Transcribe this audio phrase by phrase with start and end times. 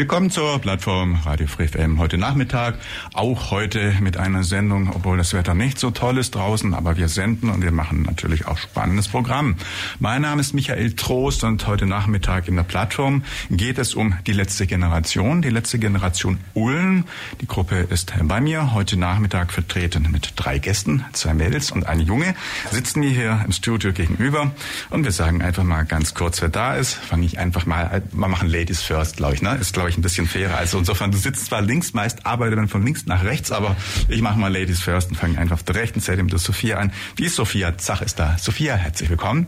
[0.00, 2.78] Willkommen zur Plattform Radio Free FM heute Nachmittag.
[3.12, 7.08] Auch heute mit einer Sendung, obwohl das Wetter nicht so toll ist draußen, aber wir
[7.08, 9.56] senden und wir machen natürlich auch spannendes Programm.
[9.98, 14.32] Mein Name ist Michael Trost und heute Nachmittag in der Plattform geht es um die
[14.32, 17.04] letzte Generation, die letzte Generation Ulm.
[17.42, 22.02] Die Gruppe ist bei mir heute Nachmittag vertreten mit drei Gästen, zwei Mädels und eine
[22.02, 22.34] Junge.
[22.70, 24.50] Sitzen wir hier im Studio gegenüber
[24.88, 26.94] und wir sagen einfach mal ganz kurz, wer da ist.
[26.94, 29.56] Fange ich einfach mal, wir machen Ladies first, glaube ich, ne?
[29.56, 30.56] Ist glaube ich ein bisschen fairer.
[30.56, 33.76] Also insofern, du sitzt zwar links, meist arbeite dann von links nach rechts, aber
[34.08, 36.78] ich mache mal Ladies first und fange einfach auf der rechten Seite mit der Sophia
[36.78, 36.92] an.
[37.18, 38.38] Die Sophia Zach ist da.
[38.38, 39.46] Sophia, herzlich willkommen.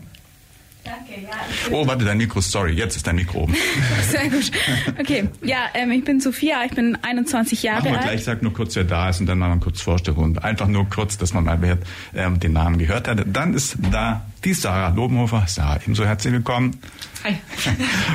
[0.84, 1.30] Danke, ja.
[1.70, 3.54] Oh, warte, dein Mikro, sorry, jetzt ist dein Mikro oben.
[4.10, 4.50] Sehr gut.
[4.98, 8.02] Okay, ja, ähm, ich bin Sophia, ich bin 21 Jahre Machen wir alt.
[8.08, 10.42] gleich, sag nur kurz, wer da ist und dann machen wir kurz Vorstellrunde.
[10.42, 11.78] Einfach nur kurz, dass man mal wer,
[12.14, 13.22] ähm, den Namen gehört hat.
[13.27, 15.44] Dann ist da die Sarah Lobenhofer.
[15.46, 16.78] Sarah, ebenso herzlich willkommen.
[17.24, 17.38] Hi.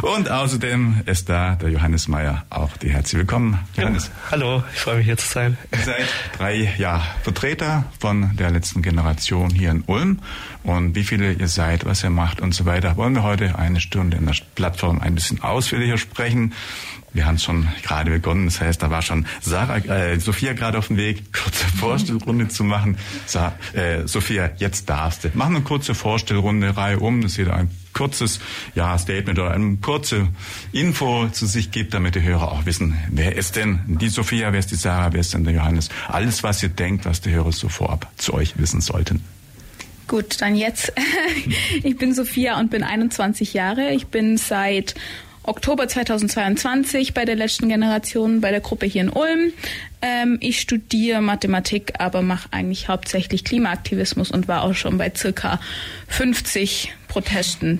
[0.15, 3.59] Und außerdem ist da der Johannes Meyer, auch die herzlich willkommen.
[3.75, 5.57] Johannes, Hallo, ich freue mich hier zu sein.
[5.71, 6.05] ihr seid
[6.37, 10.19] drei ja, Vertreter von der letzten Generation hier in Ulm.
[10.63, 13.79] Und wie viele ihr seid, was ihr macht und so weiter, wollen wir heute eine
[13.79, 16.53] Stunde in der Plattform ein bisschen ausführlicher sprechen.
[17.13, 20.87] Wir haben schon gerade begonnen, das heißt, da war schon Sarah, äh, Sophia gerade auf
[20.87, 22.97] dem Weg, kurze Vorstellrunde zu machen.
[23.27, 25.29] Sa äh, Sophia, jetzt darfst du.
[25.35, 28.39] Machen eine kurze Vorstellrunde, Reihe um, dass jeder ein kurzes
[28.73, 30.27] ja, Statement oder eine kurze
[30.71, 34.59] Info zu sich gibt, damit die Hörer auch wissen, wer ist denn die Sophia, wer
[34.59, 35.89] ist die Sarah, wer ist denn der Johannes.
[36.07, 39.23] Alles, was ihr denkt, was die Hörer so vorab zu euch wissen sollten.
[40.07, 40.93] Gut, dann jetzt.
[41.83, 43.91] Ich bin Sophia und bin 21 Jahre.
[43.91, 44.95] Ich bin seit
[45.43, 49.53] Oktober 2022 bei der letzten Generation bei der Gruppe hier in Ulm.
[50.01, 55.59] Ähm, ich studiere Mathematik, aber mache eigentlich hauptsächlich Klimaaktivismus und war auch schon bei circa
[56.07, 57.79] 50 Protesten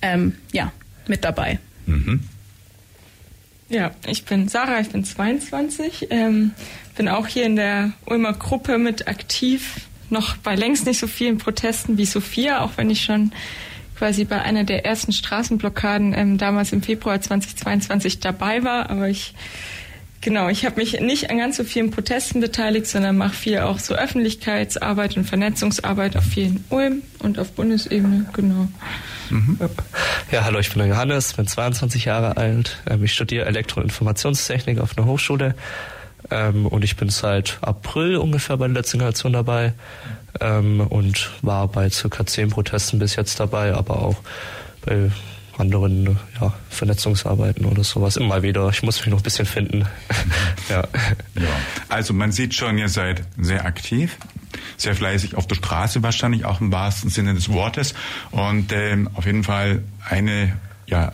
[0.00, 0.72] ähm, ja,
[1.08, 1.58] mit dabei.
[1.86, 2.20] Mhm.
[3.68, 6.52] Ja, ich bin Sarah, ich bin 22, ähm,
[6.96, 11.38] bin auch hier in der Ulmer Gruppe mit aktiv, noch bei längst nicht so vielen
[11.38, 13.32] Protesten wie Sophia, auch wenn ich schon
[13.96, 19.34] quasi bei einer der ersten Straßenblockaden ähm, damals im Februar 2022 dabei war, aber ich
[20.20, 23.78] Genau, ich habe mich nicht an ganz so vielen Protesten beteiligt, sondern mache viel auch
[23.78, 28.66] so Öffentlichkeitsarbeit und Vernetzungsarbeit auf vielen Ulm und auf Bundesebene, genau.
[30.32, 32.82] Ja, hallo, ich bin der Johannes, bin 22 Jahre alt.
[32.90, 35.54] Ähm, ich studiere Elektro- und Informationstechnik auf einer Hochschule.
[36.30, 39.74] Ähm, und ich bin seit April ungefähr bei der letzten Generation dabei.
[40.40, 44.16] Ähm, und war bei circa zehn Protesten bis jetzt dabei, aber auch
[44.84, 45.10] bei
[45.56, 48.68] anderen ja, Vernetzungsarbeiten oder sowas immer wieder.
[48.68, 49.86] Ich muss mich noch ein bisschen finden.
[50.68, 50.84] ja.
[51.34, 51.48] Ja.
[51.88, 54.16] Also man sieht schon, ihr seid sehr aktiv,
[54.76, 57.94] sehr fleißig auf der Straße wahrscheinlich, auch im wahrsten Sinne des Wortes.
[58.30, 60.56] Und ähm, auf jeden Fall eine
[60.86, 61.12] ja,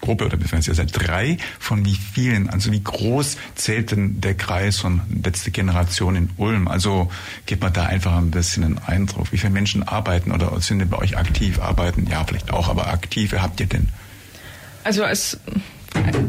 [0.00, 2.48] Gruppe, oder beziehungsweise ihr seid drei von wie vielen?
[2.48, 6.68] Also wie groß zählt denn der Kreis von letzte Generation in Ulm?
[6.68, 7.10] Also
[7.46, 9.32] gebt mal da einfach ein bisschen einen Eindruck.
[9.32, 11.60] Wie viele Menschen arbeiten oder sind denn bei euch aktiv?
[11.60, 13.88] Arbeiten, ja, vielleicht auch, aber aktive habt ihr denn?
[14.84, 15.38] Also es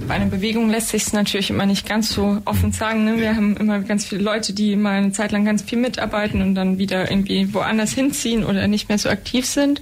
[0.08, 3.06] bei einer Bewegung lässt sich es natürlich immer nicht ganz so offen sagen.
[3.06, 3.18] Ne?
[3.18, 6.56] Wir haben immer ganz viele Leute, die mal eine Zeit lang ganz viel mitarbeiten und
[6.56, 9.80] dann wieder irgendwie woanders hinziehen oder nicht mehr so aktiv sind.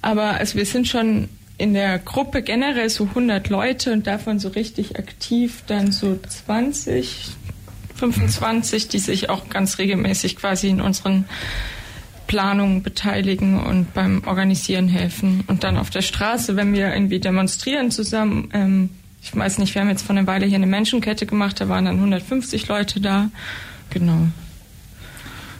[0.00, 1.28] Aber also wir sind schon
[1.62, 7.30] in der Gruppe generell so 100 Leute und davon so richtig aktiv dann so 20,
[7.94, 11.24] 25, die sich auch ganz regelmäßig quasi in unseren
[12.26, 15.44] Planungen beteiligen und beim Organisieren helfen.
[15.46, 18.90] Und dann auf der Straße, wenn wir irgendwie demonstrieren zusammen, ähm,
[19.22, 21.84] ich weiß nicht, wir haben jetzt vor einer Weile hier eine Menschenkette gemacht, da waren
[21.84, 23.30] dann 150 Leute da.
[23.90, 24.26] Genau.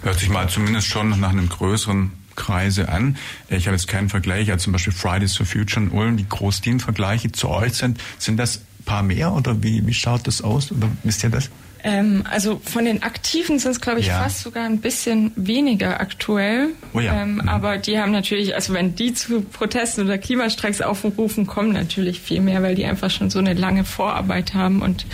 [0.02, 3.16] Hört sich mal zumindest schon nach einem größeren Kreise an.
[3.48, 6.60] Ich habe jetzt keinen Vergleich, ja zum Beispiel Fridays for Future in Ulm, wie groß
[6.60, 7.98] die im Vergleich zu euch sind.
[8.18, 10.72] Sind das ein paar mehr oder wie, wie schaut das aus?
[10.72, 11.50] Oder wisst ihr das?
[11.84, 14.22] Ähm, also von den Aktiven sind es, glaube ich, Ja.
[14.22, 16.68] fast sogar ein bisschen weniger aktuell.
[16.94, 17.22] Oh ja.
[17.22, 17.48] Ähm, Mhm.
[17.48, 22.40] Aber die haben natürlich, also wenn die zu Protesten oder Klimastreiks aufrufen, kommen natürlich viel
[22.40, 25.06] mehr, weil die einfach schon so eine lange Vorarbeit haben und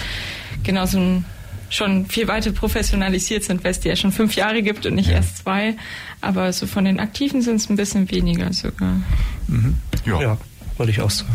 [0.62, 1.24] genau so ein
[1.70, 5.08] schon viel weiter professionalisiert sind, weil es die ja schon fünf Jahre gibt und nicht
[5.10, 5.16] Ja.
[5.16, 5.76] erst zwei.
[6.20, 9.00] Aber so von den Aktiven sind es ein bisschen weniger sogar.
[9.46, 9.76] Mhm.
[10.04, 10.36] ja,
[10.76, 11.30] würde ich auch sagen.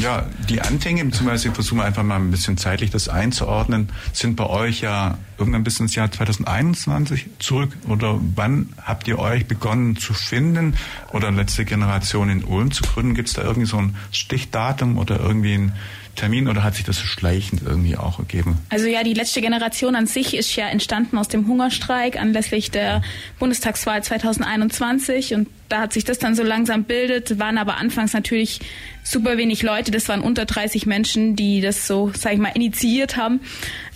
[0.00, 4.44] Ja, die Anfänge, beziehungsweise versuchen wir einfach mal ein bisschen zeitlich das einzuordnen, sind bei
[4.46, 7.70] euch ja irgendwann bis ins Jahr 2021 zurück.
[7.88, 10.74] Oder wann habt ihr euch begonnen zu finden
[11.12, 13.14] oder letzte Generation in Ulm zu gründen?
[13.14, 15.72] Gibt es da irgendwie so ein Stichdatum oder irgendwie ein
[16.14, 18.58] Termin oder hat sich das schleichend irgendwie auch ergeben?
[18.70, 23.02] Also ja, die letzte Generation an sich ist ja entstanden aus dem Hungerstreik anlässlich der
[23.38, 28.60] Bundestagswahl 2021 und da hat sich das dann so langsam bildet, waren aber anfangs natürlich
[29.02, 33.16] super wenig Leute, das waren unter 30 Menschen, die das so, sag ich mal, initiiert
[33.16, 33.40] haben.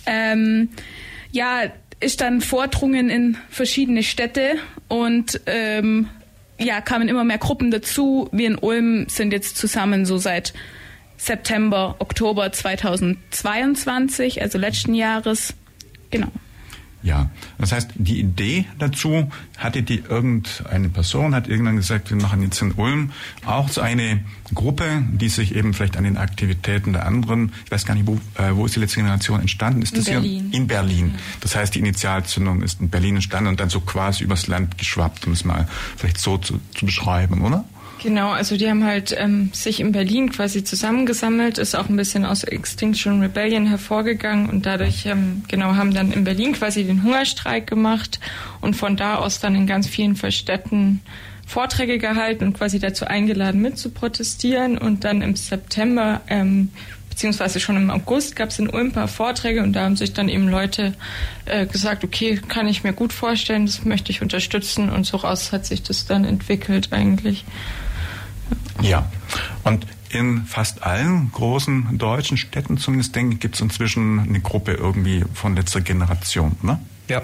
[0.05, 0.69] Ähm,
[1.31, 1.63] ja,
[1.99, 4.55] ist dann vordrungen in verschiedene Städte
[4.87, 6.07] und ähm,
[6.57, 8.29] ja, kamen immer mehr Gruppen dazu.
[8.31, 10.53] Wir in Ulm sind jetzt zusammen so seit
[11.19, 15.53] September, Oktober 2022, also letzten Jahres.
[16.09, 16.31] Genau.
[17.01, 22.41] Ja, das heißt, die Idee dazu, hatte die irgendeine Person, hat irgendwann gesagt, wir machen
[22.41, 23.11] jetzt in Ulm
[23.45, 24.21] auch so eine
[24.53, 28.15] Gruppe, die sich eben vielleicht an den Aktivitäten der anderen, ich weiß gar nicht, wo,
[28.37, 29.81] äh, wo ist die letzte Generation entstanden?
[29.81, 30.47] Ist in das Berlin.
[30.51, 30.59] hier?
[30.59, 31.15] In Berlin.
[31.39, 35.25] Das heißt, die Initialzündung ist in Berlin entstanden und dann so quasi übers Land geschwappt,
[35.25, 37.63] um es mal vielleicht so zu, zu beschreiben, oder?
[38.01, 42.23] Genau, also die haben halt ähm, sich in Berlin quasi zusammengesammelt, ist auch ein bisschen
[42.23, 47.67] aus Extinction Rebellion hervorgegangen und dadurch ähm, genau haben dann in Berlin quasi den Hungerstreik
[47.67, 48.21] gemacht
[48.61, 51.01] und von da aus dann in ganz vielen Städten
[51.45, 56.69] Vorträge gehalten und quasi dazu eingeladen mit zu protestieren und dann im September ähm,
[57.09, 60.13] beziehungsweise schon im August gab es in Ulm ein paar Vorträge und da haben sich
[60.13, 60.93] dann eben Leute
[61.43, 65.51] äh, gesagt, okay, kann ich mir gut vorstellen, das möchte ich unterstützen und so raus
[65.51, 67.43] hat sich das dann entwickelt eigentlich.
[68.81, 69.11] Ja,
[69.63, 74.73] und in fast allen großen deutschen Städten zumindest, denke ich, gibt es inzwischen eine Gruppe
[74.73, 76.79] irgendwie von letzter Generation, ne?
[77.07, 77.21] Ja.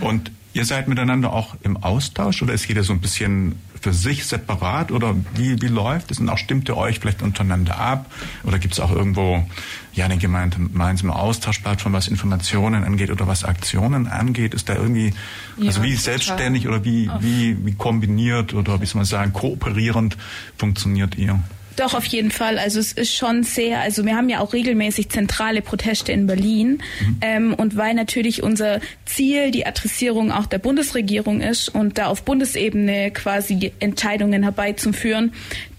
[0.00, 4.24] Und ihr seid miteinander auch im Austausch oder ist jeder so ein bisschen für sich
[4.24, 6.18] separat oder wie, wie läuft es?
[6.18, 8.10] Und auch stimmt ihr euch vielleicht untereinander ab?
[8.42, 9.46] Oder gibt es auch irgendwo
[9.92, 14.54] ja eine gemeinsame Austauschplattform, was Informationen angeht oder was Aktionen angeht?
[14.54, 15.12] Ist da irgendwie,
[15.58, 20.16] Ja, also wie selbstständig oder wie, wie, wie kombiniert oder wie soll man sagen, kooperierend
[20.56, 21.38] funktioniert ihr?
[21.76, 22.58] Doch, auf jeden Fall.
[22.58, 26.82] Also es ist schon sehr, also wir haben ja auch regelmäßig zentrale Proteste in Berlin.
[27.20, 32.22] Ähm, und weil natürlich unser Ziel die Adressierung auch der Bundesregierung ist und da auf
[32.22, 35.32] Bundesebene quasi Entscheidungen herbeizuführen,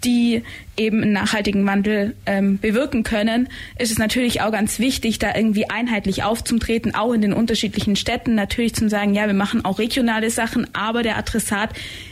[0.05, 0.43] die
[0.77, 5.69] eben einen nachhaltigen Wandel ähm, bewirken können, ist es natürlich auch ganz wichtig, da irgendwie
[5.69, 8.35] einheitlich aufzutreten, auch in den unterschiedlichen Städten.
[8.35, 11.71] Natürlich zu sagen, ja, wir machen auch regionale Sachen, aber der Adressat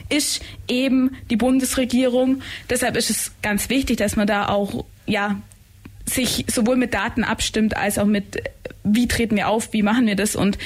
[0.10, 2.42] ist eben die Bundesregierung.
[2.70, 5.40] Deshalb ist es ganz wichtig, dass man da auch ja
[6.06, 8.44] sich sowohl mit Daten abstimmt als auch mit
[8.84, 10.58] wie treten wir auf, wie machen wir das und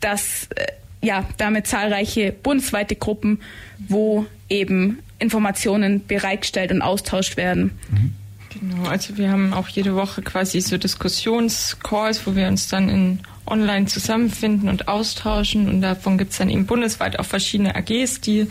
[0.00, 0.66] dass äh,
[1.02, 3.40] ja damit zahlreiche bundesweite Gruppen,
[3.88, 7.72] wo eben Informationen bereitgestellt und austauscht werden.
[8.60, 13.20] Genau, also wir haben auch jede Woche quasi so Diskussionscalls, wo wir uns dann in
[13.46, 18.48] online zusammenfinden und austauschen und davon gibt es dann eben bundesweit auch verschiedene AGs, die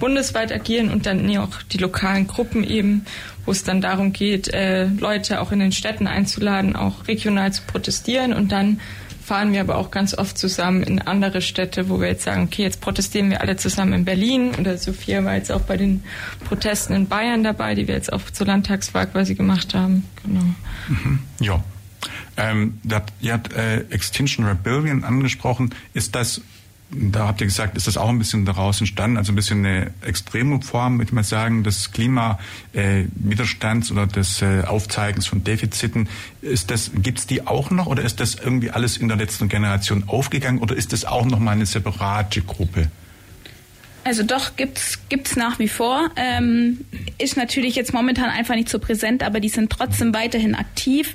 [0.00, 3.04] bundesweit agieren und dann auch die lokalen Gruppen eben,
[3.44, 7.62] wo es dann darum geht, äh, Leute auch in den Städten einzuladen, auch regional zu
[7.62, 8.80] protestieren und dann
[9.32, 12.64] fahren wir aber auch ganz oft zusammen in andere Städte, wo wir jetzt sagen, okay,
[12.64, 16.04] jetzt protestieren wir alle zusammen in Berlin oder Sophia war jetzt auch bei den
[16.44, 20.04] Protesten in Bayern dabei, die wir jetzt auch zur Landtagswahl quasi gemacht haben.
[20.22, 20.44] Genau.
[21.40, 21.64] Ja.
[22.36, 25.74] Ähm, das, ihr habt äh, Extinction Rebellion angesprochen.
[25.94, 26.42] Ist das,
[26.94, 29.92] da habt ihr gesagt, ist das auch ein bisschen daraus entstanden, also ein bisschen eine
[30.02, 36.08] extreme Form, würde mal sagen, des Klimawiderstands äh, oder des äh, Aufzeigens von Defiziten.
[36.42, 40.04] Ist das, gibt's die auch noch oder ist das irgendwie alles in der letzten Generation
[40.06, 42.90] aufgegangen oder ist das auch noch mal eine separate Gruppe?
[44.04, 46.10] Also doch gibt's gibt's nach wie vor.
[46.16, 46.84] Ähm,
[47.18, 51.14] ist natürlich jetzt momentan einfach nicht so präsent, aber die sind trotzdem weiterhin aktiv.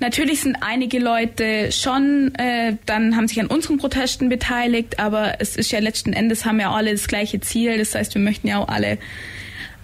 [0.00, 5.56] Natürlich sind einige Leute schon, äh, dann haben sich an unseren Protesten beteiligt, aber es
[5.56, 7.78] ist ja letzten Endes haben ja alle das gleiche Ziel.
[7.78, 8.98] Das heißt, wir möchten ja auch alle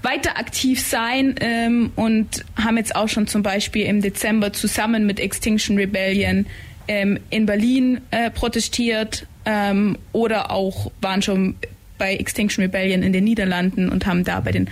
[0.03, 5.21] weiter aktiv sein ähm, und haben jetzt auch schon zum Beispiel im Dezember zusammen mit
[5.21, 6.47] Extinction Rebellion
[6.89, 11.57] ähm, in Berlin äh, protestiert ähm, oder auch waren schon
[11.99, 14.71] bei Extinction Rebellion in den Niederlanden und haben da bei den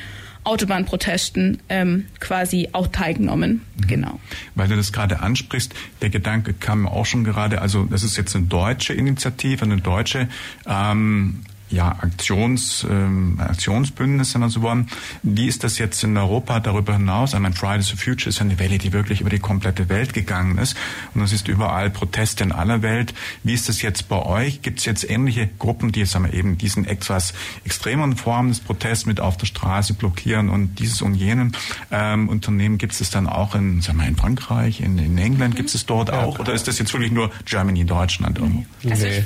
[0.49, 3.63] Autobahnprotesten ähm, quasi auch teilgenommen.
[3.87, 4.19] Genau.
[4.55, 8.35] Weil du das gerade ansprichst, der Gedanke kam auch schon gerade, also das ist jetzt
[8.35, 10.29] eine deutsche Initiative, eine deutsche
[10.67, 14.89] ähm, ja, Aktions, ähm, Aktionsbündnis, wenn man so wollen.
[15.23, 17.35] Wie ist das jetzt in Europa darüber hinaus?
[17.35, 20.59] Ich meine, Fridays for Future ist eine Welle, die wirklich über die komplette Welt gegangen
[20.59, 20.77] ist.
[21.15, 23.15] Und es ist überall Proteste in aller Welt.
[23.45, 24.63] Wie ist das jetzt bei euch?
[24.63, 27.35] Gibt es jetzt ähnliche Gruppen, die sagen wir, eben diesen etwas
[27.65, 31.53] extremeren Formen des Protests mit auf der Straße blockieren und dieses und jenen
[31.91, 35.57] ähm, Unternehmen gibt es dann auch in, sagen wir, in Frankreich, in, in England, mhm.
[35.57, 36.39] gibt es dort auch?
[36.39, 38.65] Oder ist das jetzt wirklich nur Germany, Deutschland irgendwo?
[38.89, 39.25] Also nee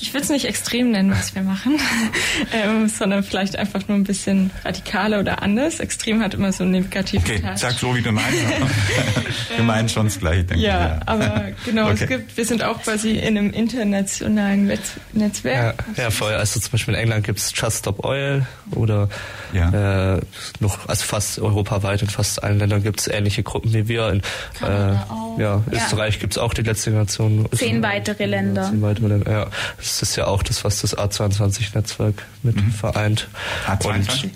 [0.00, 1.78] ich würde es nicht extrem nennen, was wir machen,
[2.52, 5.80] ähm, sondern vielleicht einfach nur ein bisschen radikaler oder anders.
[5.80, 7.58] Extrem hat immer so einen negativen Okay, Touch.
[7.58, 8.38] sag so, wie du meinst.
[9.56, 10.90] wir meinen schon das Gleiche, denke ja, ich.
[10.90, 11.96] Ja, aber genau, okay.
[12.00, 14.70] es gibt, wir sind auch quasi in einem internationalen
[15.12, 15.84] Netzwerk.
[15.96, 16.34] Ja, ja, voll.
[16.34, 19.08] Also zum Beispiel in England gibt es Just Stop Oil oder
[19.52, 20.16] ja.
[20.16, 20.20] äh,
[20.60, 24.08] noch, also fast europaweit in fast allen Ländern gibt es ähnliche Gruppen wie wir.
[24.08, 24.22] In
[24.62, 24.94] äh,
[25.38, 27.48] ja, Österreich gibt es auch die letzte Generation.
[27.52, 28.68] Zehn weitere Länder.
[28.70, 29.46] Zehn weitere Länder, ja.
[29.84, 32.72] Das ist ja auch das, was das A22-Netzwerk mit mhm.
[32.72, 33.28] vereint.
[33.66, 34.24] A22?
[34.24, 34.30] Und,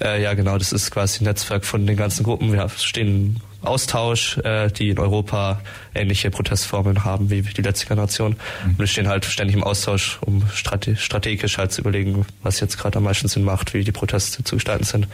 [0.00, 2.52] äh, ja, genau, das ist quasi ein Netzwerk von den ganzen Gruppen.
[2.52, 5.60] Wir stehen Austausch, äh, die in Europa
[5.94, 8.36] ähnliche Protestformen haben wie die letzte Generation.
[8.64, 8.78] Mhm.
[8.78, 12.98] Wir stehen halt ständig im Austausch, um strate strategisch halt zu überlegen, was jetzt gerade
[12.98, 15.08] am meisten Sinn macht, wie die Proteste zu gestalten sind.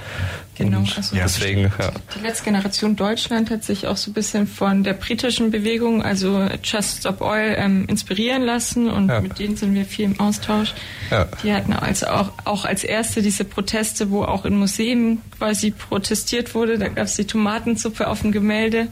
[0.56, 1.92] Genau, Und also deswegen, ja.
[2.14, 6.48] Die letzte Generation Deutschland hat sich auch so ein bisschen von der britischen Bewegung, also
[6.62, 9.20] Just Stop Oil, ähm, inspirieren lassen und ja.
[9.20, 10.72] mit denen sind wir viel im Austausch.
[11.10, 11.26] Ja.
[11.42, 16.54] Die hatten also auch, auch als erste diese Proteste, wo auch in Museen quasi protestiert
[16.54, 16.78] wurde.
[16.78, 18.88] Da gab es die Tomatensuppe auf dem Gemälde.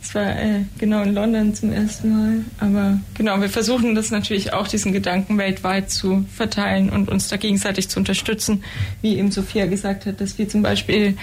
[0.00, 2.44] Das war äh, genau in London zum ersten Mal.
[2.58, 7.36] Aber genau, wir versuchen das natürlich auch, diesen Gedanken weltweit zu verteilen und uns da
[7.36, 8.64] gegenseitig zu unterstützen.
[9.02, 11.16] Wie eben Sophia gesagt hat, dass wir zum Beispiel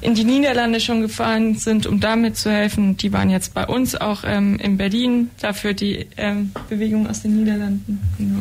[0.00, 2.96] in die Niederlande schon gefahren sind, um damit zu helfen.
[2.96, 7.36] Die waren jetzt bei uns auch ähm, in Berlin, dafür die ähm, Bewegung aus den
[7.36, 8.00] Niederlanden.
[8.18, 8.40] Genau.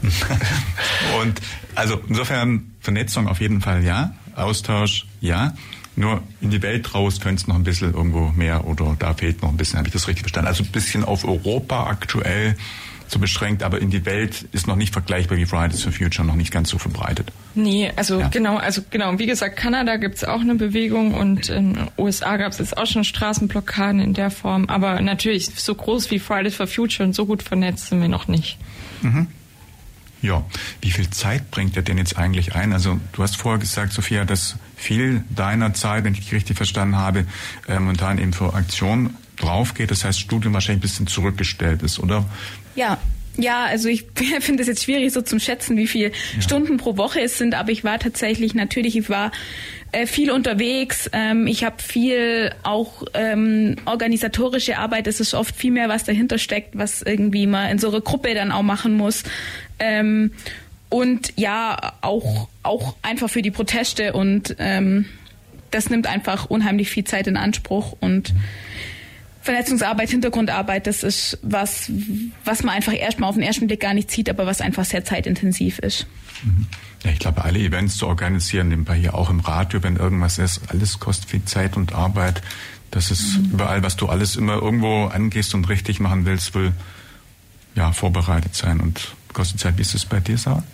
[1.20, 1.40] und
[1.74, 5.52] also insofern Vernetzung auf jeden Fall ja, Austausch ja.
[5.94, 9.42] Nur in die Welt raus könnte es noch ein bisschen irgendwo mehr oder da fehlt
[9.42, 10.48] noch ein bisschen, habe ich das richtig verstanden?
[10.48, 12.56] Also ein bisschen auf Europa aktuell
[13.08, 16.36] so beschränkt, aber in die Welt ist noch nicht vergleichbar wie Fridays for Future, noch
[16.36, 17.30] nicht ganz so verbreitet.
[17.54, 18.28] Nee, also ja.
[18.28, 22.38] genau, also genau, wie gesagt, Kanada gibt es auch eine Bewegung und in den USA
[22.38, 26.54] gab es jetzt auch schon Straßenblockaden in der Form, aber natürlich so groß wie Fridays
[26.54, 28.56] for Future und so gut vernetzt sind wir noch nicht.
[29.02, 29.26] Mhm.
[30.20, 30.44] Ja,
[30.80, 32.72] wie viel Zeit bringt er denn jetzt eigentlich ein?
[32.72, 36.96] Also du hast vorher gesagt, Sophia, dass viel deiner Zeit, wenn ich dich richtig verstanden
[36.96, 37.24] habe,
[37.68, 39.90] äh, momentan eben für Aktionen drauf geht.
[39.90, 42.24] Das heißt, Studium wahrscheinlich ein bisschen zurückgestellt ist, oder?
[42.74, 42.98] Ja,
[43.36, 44.06] ja, also ich
[44.40, 46.42] finde es jetzt schwierig so zum Schätzen, wie viele ja.
[46.42, 49.30] Stunden pro Woche es sind, aber ich war tatsächlich natürlich, ich war
[49.92, 51.08] äh, viel unterwegs.
[51.12, 55.06] Ähm, ich habe viel auch ähm, organisatorische Arbeit.
[55.06, 58.34] Es ist oft viel mehr, was dahinter steckt, was irgendwie man in so einer Gruppe
[58.34, 59.22] dann auch machen muss.
[59.78, 60.32] Ähm,
[60.88, 65.04] und ja, auch, auch einfach für die Proteste und ähm,
[65.70, 68.32] das nimmt einfach unheimlich viel Zeit in Anspruch und
[69.42, 71.90] Vernetzungsarbeit, Hintergrundarbeit, das ist was,
[72.44, 75.04] was man einfach erstmal auf den ersten Blick gar nicht sieht, aber was einfach sehr
[75.04, 76.06] zeitintensiv ist.
[76.42, 76.66] Mhm.
[77.04, 80.62] Ja, ich glaube, alle Events zu organisieren, nebenbei hier auch im Radio, wenn irgendwas ist,
[80.68, 82.42] alles kostet viel Zeit und Arbeit.
[82.90, 83.50] Das ist mhm.
[83.52, 86.72] überall, was du alles immer irgendwo angehst und richtig machen willst, will
[87.74, 89.76] ja vorbereitet sein und kostet Zeit.
[89.76, 90.64] Wie ist es bei dir, Sarah?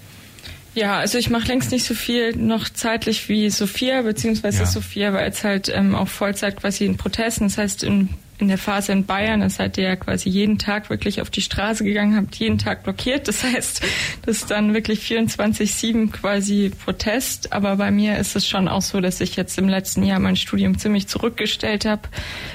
[0.75, 4.67] Ja, also ich mache längst nicht so viel noch zeitlich wie Sophia, beziehungsweise ja.
[4.67, 7.45] Sophia war jetzt halt ähm, auch Vollzeit quasi in Protesten.
[7.45, 8.09] Das heißt, in
[8.39, 11.41] in der Phase in Bayern, da seid ihr ja quasi jeden Tag wirklich auf die
[11.41, 13.29] Straße gegangen, habt jeden Tag blockiert.
[13.29, 13.83] Das heißt,
[14.27, 17.53] das ist dann wirklich 24-7 quasi Protest.
[17.53, 20.37] Aber bei mir ist es schon auch so, dass ich jetzt im letzten Jahr mein
[20.37, 22.03] Studium ziemlich zurückgestellt habe.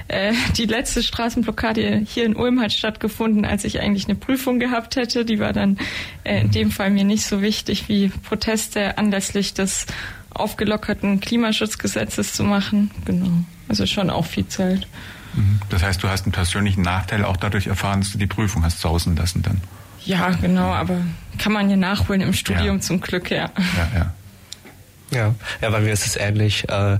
[0.09, 4.97] Äh, die letzte Straßenblockade hier in Ulm hat stattgefunden, als ich eigentlich eine Prüfung gehabt
[4.97, 5.23] hätte.
[5.23, 5.77] Die war dann
[6.23, 9.85] äh, in dem Fall mir nicht so wichtig wie Proteste anlässlich des
[10.31, 12.91] aufgelockerten Klimaschutzgesetzes zu machen.
[13.05, 13.31] Genau.
[13.67, 14.87] Also schon auch viel Zeit.
[15.69, 18.81] Das heißt, du hast einen persönlichen Nachteil auch dadurch erfahren, dass du die Prüfung hast
[18.81, 19.61] sausen lassen dann.
[20.05, 20.97] Ja, genau, aber
[21.37, 22.81] kann man ja nachholen im Studium ja.
[22.81, 23.51] zum Glück, ja.
[23.77, 24.13] Ja, ja.
[25.11, 26.67] Ja, ja bei mir ist es ähnlich.
[26.69, 26.99] Äh,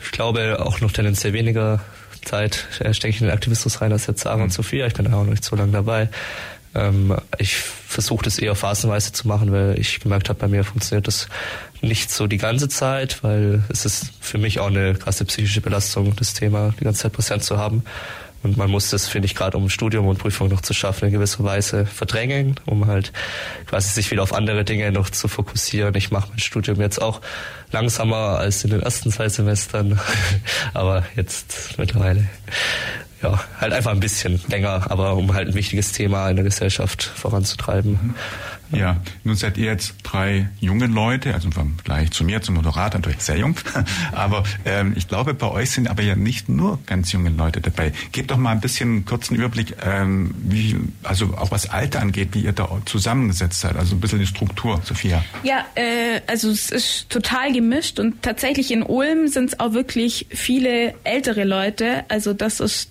[0.00, 1.80] ich glaube auch noch tendenziell weniger
[2.24, 4.44] Zeit äh, stecke ich in den Aktivismus rein als jetzt Sarah mhm.
[4.44, 4.86] und Sophia.
[4.86, 6.08] Ich bin da auch noch nicht so lange dabei.
[6.74, 11.06] Ähm, ich versuche das eher phasenweise zu machen, weil ich gemerkt habe, bei mir funktioniert
[11.06, 11.28] das
[11.80, 16.14] nicht so die ganze Zeit, weil es ist für mich auch eine krasse psychische Belastung,
[16.16, 17.82] das Thema die ganze Zeit präsent zu haben.
[18.42, 21.12] Und man muss das, finde ich, gerade um Studium und Prüfung noch zu schaffen, in
[21.12, 23.12] gewisser Weise verdrängen, um halt
[23.66, 25.94] quasi sich wieder auf andere Dinge noch zu fokussieren.
[25.96, 27.20] Ich mache mein Studium jetzt auch
[27.72, 29.98] langsamer als in den ersten zwei Semestern,
[30.74, 32.28] aber jetzt mittlerweile
[33.22, 37.02] ja, halt einfach ein bisschen länger, aber um halt ein wichtiges Thema in der Gesellschaft
[37.02, 37.92] voranzutreiben.
[37.92, 38.14] Mhm.
[38.70, 42.98] Ja, nun seid ihr jetzt drei junge Leute, also im Vergleich zu mir, zum Moderator
[42.98, 43.56] natürlich sehr jung,
[44.12, 47.92] aber ähm, ich glaube, bei euch sind aber ja nicht nur ganz junge Leute dabei.
[48.12, 52.30] Gebt doch mal ein bisschen einen kurzen Überblick, ähm, wie, also auch was Alter angeht,
[52.32, 55.24] wie ihr da zusammengesetzt seid, also ein bisschen die Struktur, Sophia.
[55.42, 60.26] Ja, äh, also es ist total gemischt und tatsächlich in Ulm sind es auch wirklich
[60.30, 62.90] viele ältere Leute, also das ist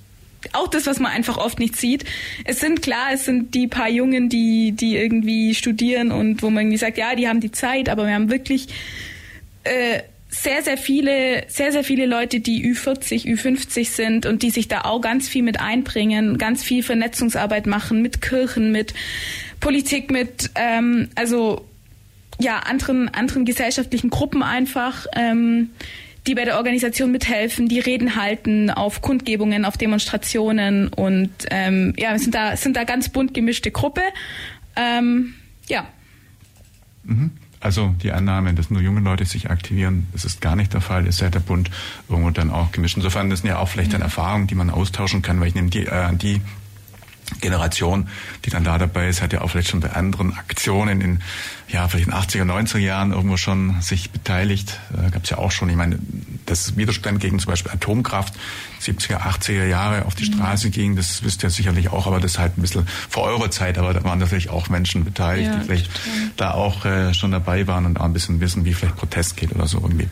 [0.53, 2.05] auch das, was man einfach oft nicht sieht.
[2.45, 6.63] Es sind klar, es sind die paar Jungen, die, die irgendwie studieren und wo man
[6.63, 8.67] irgendwie sagt, ja, die haben die Zeit, aber wir haben wirklich
[9.63, 14.67] äh, sehr, sehr viele, sehr, sehr viele Leute, die Ü40, Ü50 sind und die sich
[14.67, 18.93] da auch ganz viel mit einbringen, ganz viel Vernetzungsarbeit machen mit Kirchen, mit
[19.59, 21.65] Politik, mit ähm, also
[22.39, 25.07] ja anderen anderen gesellschaftlichen Gruppen einfach.
[25.15, 25.71] Ähm,
[26.27, 32.11] die bei der Organisation mithelfen, die Reden halten auf Kundgebungen, auf Demonstrationen und ähm, ja,
[32.11, 34.01] wir sind da, sind da ganz bunt gemischte Gruppe.
[34.75, 35.33] Ähm,
[35.67, 35.87] ja.
[37.03, 37.31] Mhm.
[37.59, 41.05] Also die Annahme, dass nur junge Leute sich aktivieren, das ist gar nicht der Fall.
[41.05, 41.71] Ihr seid der Bund
[42.07, 42.97] irgendwo dann auch gemischt.
[42.97, 44.05] Insofern das sind ja auch vielleicht dann mhm.
[44.05, 46.41] Erfahrungen, die man austauschen kann, weil ich nehme die, äh, die
[47.41, 48.07] Generation,
[48.45, 51.21] die dann da dabei ist, hat ja auch vielleicht schon bei anderen Aktionen in,
[51.69, 54.79] ja, vielleicht in 80er, 90er Jahren irgendwo schon sich beteiligt.
[54.93, 55.99] Äh, Gab es ja auch schon, ich meine,
[56.45, 58.33] das Widerstand gegen zum Beispiel Atomkraft
[58.81, 60.35] 70er, 80er Jahre auf die mhm.
[60.35, 63.51] Straße ging, das wisst ihr sicherlich auch, aber das ist halt ein bisschen vor eurer
[63.51, 66.31] Zeit, aber da waren natürlich auch Menschen beteiligt, ja, die vielleicht total.
[66.37, 69.53] da auch äh, schon dabei waren und auch ein bisschen wissen, wie vielleicht Protest geht
[69.53, 70.07] oder so irgendwie.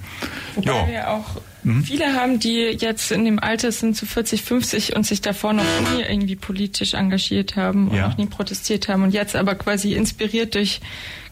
[0.55, 0.87] Wobei jo.
[0.87, 1.83] wir auch Mhm.
[1.83, 5.63] Viele haben, die jetzt in dem Alter sind, zu 40, 50 und sich davor noch
[5.63, 8.07] nie irgendwie politisch engagiert haben und ja.
[8.07, 10.79] noch nie protestiert haben und jetzt aber quasi inspiriert durch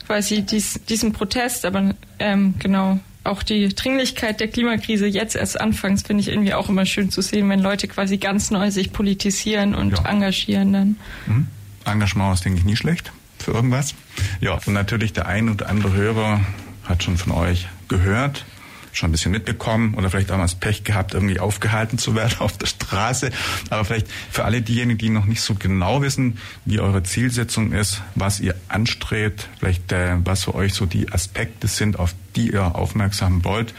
[0.05, 6.01] quasi dies, diesen Protest, aber ähm, genau auch die Dringlichkeit der Klimakrise jetzt erst anfangs
[6.03, 9.75] finde ich irgendwie auch immer schön zu sehen, wenn Leute quasi ganz neu sich politisieren
[9.75, 10.05] und ja.
[10.09, 10.95] engagieren dann.
[11.25, 11.47] Mhm.
[11.85, 13.95] Engagement ist, denke ich, nie schlecht für irgendwas.
[14.41, 16.41] Ja, und natürlich der ein oder andere Hörer
[16.83, 18.45] hat schon von euch gehört
[18.93, 22.67] schon ein bisschen mitbekommen oder vielleicht das Pech gehabt, irgendwie aufgehalten zu werden auf der
[22.67, 23.31] Straße.
[23.69, 28.01] Aber vielleicht für alle diejenigen, die noch nicht so genau wissen, wie eure Zielsetzung ist,
[28.15, 32.75] was ihr anstrebt, vielleicht äh, was für euch so die Aspekte sind, auf die ihr
[32.75, 33.73] aufmerksam wollt,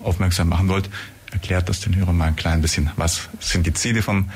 [0.00, 0.90] aufmerksam machen wollt,
[1.30, 2.90] erklärt das den Hörern mal ein klein bisschen.
[2.96, 4.30] Was sind die Ziele von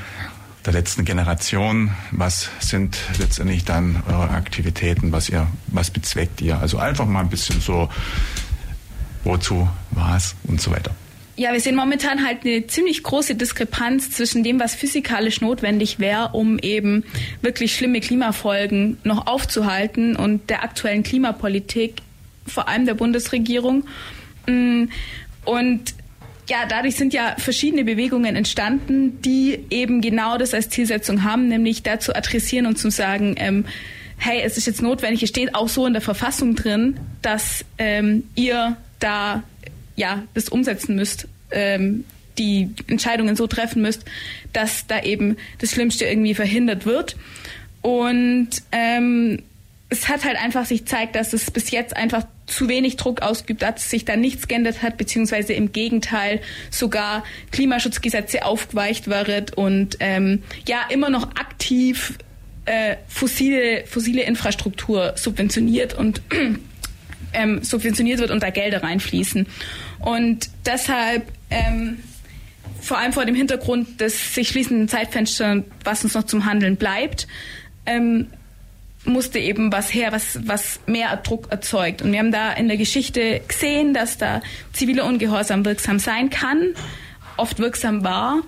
[0.66, 1.92] der letzten Generation?
[2.10, 5.12] Was sind letztendlich dann eure Aktivitäten?
[5.12, 6.58] Was ihr, was bezweckt ihr?
[6.58, 7.88] Also einfach mal ein bisschen so
[9.24, 10.94] wozu, was und so weiter.
[11.40, 16.30] Ja, wir sehen momentan halt eine ziemlich große Diskrepanz zwischen dem, was physikalisch notwendig wäre,
[16.32, 17.04] um eben
[17.40, 22.02] wirklich schlimme Klimafolgen noch aufzuhalten und der aktuellen Klimapolitik,
[22.46, 23.84] vor allem der Bundesregierung.
[24.46, 24.84] Mm,
[25.46, 25.94] und
[26.50, 31.82] ja, dadurch sind ja verschiedene Bewegungen entstanden, die eben genau das als Zielsetzung haben, nämlich
[31.82, 33.64] dazu adressieren und zu sagen, ähm,
[34.18, 38.24] hey, es ist jetzt notwendig, es steht auch so in der Verfassung drin, dass ähm,
[38.34, 39.42] ihr da
[39.96, 42.04] ja das umsetzen müsst, ähm,
[42.38, 44.04] die Entscheidungen so treffen müsst,
[44.52, 47.16] dass da eben das Schlimmste irgendwie verhindert wird.
[47.82, 49.42] Und ähm,
[49.90, 53.62] es hat halt einfach sich gezeigt, dass es bis jetzt einfach zu wenig Druck ausgibt,
[53.62, 60.42] dass sich da nichts geändert hat, beziehungsweise im Gegenteil sogar Klimaschutzgesetze aufgeweicht werden und ähm,
[60.66, 62.14] ja immer noch aktiv
[62.66, 66.22] äh, fossile, fossile Infrastruktur subventioniert und
[67.32, 69.46] ähm, subventioniert wird und da Gelder reinfließen.
[70.00, 71.98] Und deshalb ähm,
[72.80, 77.26] vor allem vor dem Hintergrund des sich schließenden Zeitfensters, was uns noch zum Handeln bleibt,
[77.86, 78.28] ähm,
[79.04, 82.02] musste eben was her, was, was mehr Druck erzeugt.
[82.02, 86.74] Und wir haben da in der Geschichte gesehen, dass da ziviler Ungehorsam wirksam sein kann,
[87.36, 88.42] oft wirksam war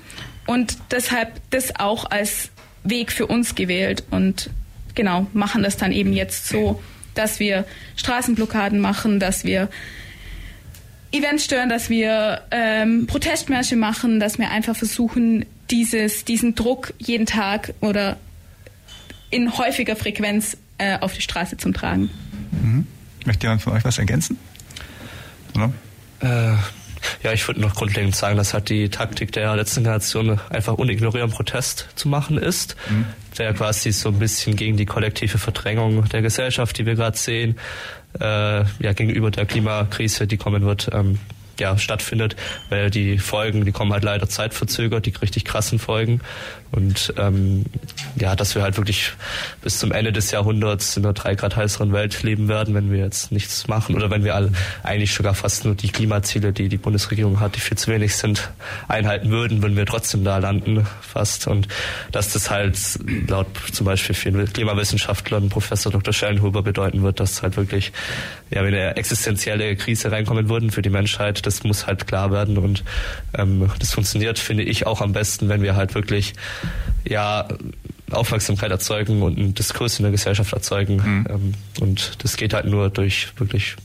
[0.46, 2.50] und deshalb das auch als
[2.84, 4.50] Weg für uns gewählt und
[4.94, 6.82] genau, machen das dann eben jetzt so,
[7.14, 7.64] dass wir
[7.96, 9.68] Straßenblockaden machen, dass wir
[11.12, 17.26] Events stören, dass wir ähm, Protestmärsche machen, dass wir einfach versuchen, dieses, diesen Druck jeden
[17.26, 18.16] Tag oder
[19.30, 22.10] in häufiger Frequenz äh, auf die Straße zu tragen.
[22.50, 22.86] Mhm.
[23.24, 24.38] Möchte jemand von euch was ergänzen?
[25.54, 25.72] Oder?
[26.20, 26.56] Äh,
[27.22, 31.30] ja, ich würde noch grundlegend sagen, dass halt die Taktik der letzten Generation einfach unignorieren
[31.30, 33.06] Protest zu machen ist, mhm.
[33.38, 37.56] Der quasi so ein bisschen gegen die kollektive Verdrängung der Gesellschaft, die wir gerade sehen,
[38.20, 41.18] äh, ja, gegenüber der Klimakrise, die kommen wird, ähm,
[41.58, 42.36] ja, stattfindet,
[42.70, 46.20] weil die Folgen, die kommen halt leider zeitverzögert, die richtig krassen Folgen.
[46.72, 47.66] Und ähm,
[48.16, 49.12] ja, dass wir halt wirklich
[49.60, 52.98] bis zum Ende des Jahrhunderts in einer drei Grad heißeren Welt leben werden, wenn wir
[52.98, 56.78] jetzt nichts machen oder wenn wir alle eigentlich sogar fast nur die Klimaziele, die die
[56.78, 58.50] Bundesregierung hat, die viel zu wenig sind,
[58.88, 61.46] einhalten würden, würden wir trotzdem da landen fast.
[61.46, 61.68] Und
[62.10, 62.78] dass das halt
[63.28, 66.14] laut zum Beispiel vielen Klimawissenschaftlern, Professor Dr.
[66.14, 67.92] Schellenhuber bedeuten wird, dass halt wirklich
[68.50, 72.58] ja, wenn eine existenzielle Krise reinkommen würden für die Menschheit, das muss halt klar werden.
[72.58, 72.84] Und
[73.34, 76.34] ähm, das funktioniert, finde ich, auch am besten, wenn wir halt wirklich
[77.04, 77.48] ja
[78.10, 80.96] Aufmerksamkeit erzeugen und einen Diskurs in der Gesellschaft erzeugen.
[80.96, 81.26] Mhm.
[81.28, 83.76] Ähm, und das geht halt nur durch wirklich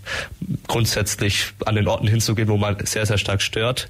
[0.68, 3.90] grundsätzlich an den Orten hinzugehen, wo man sehr, sehr stark stört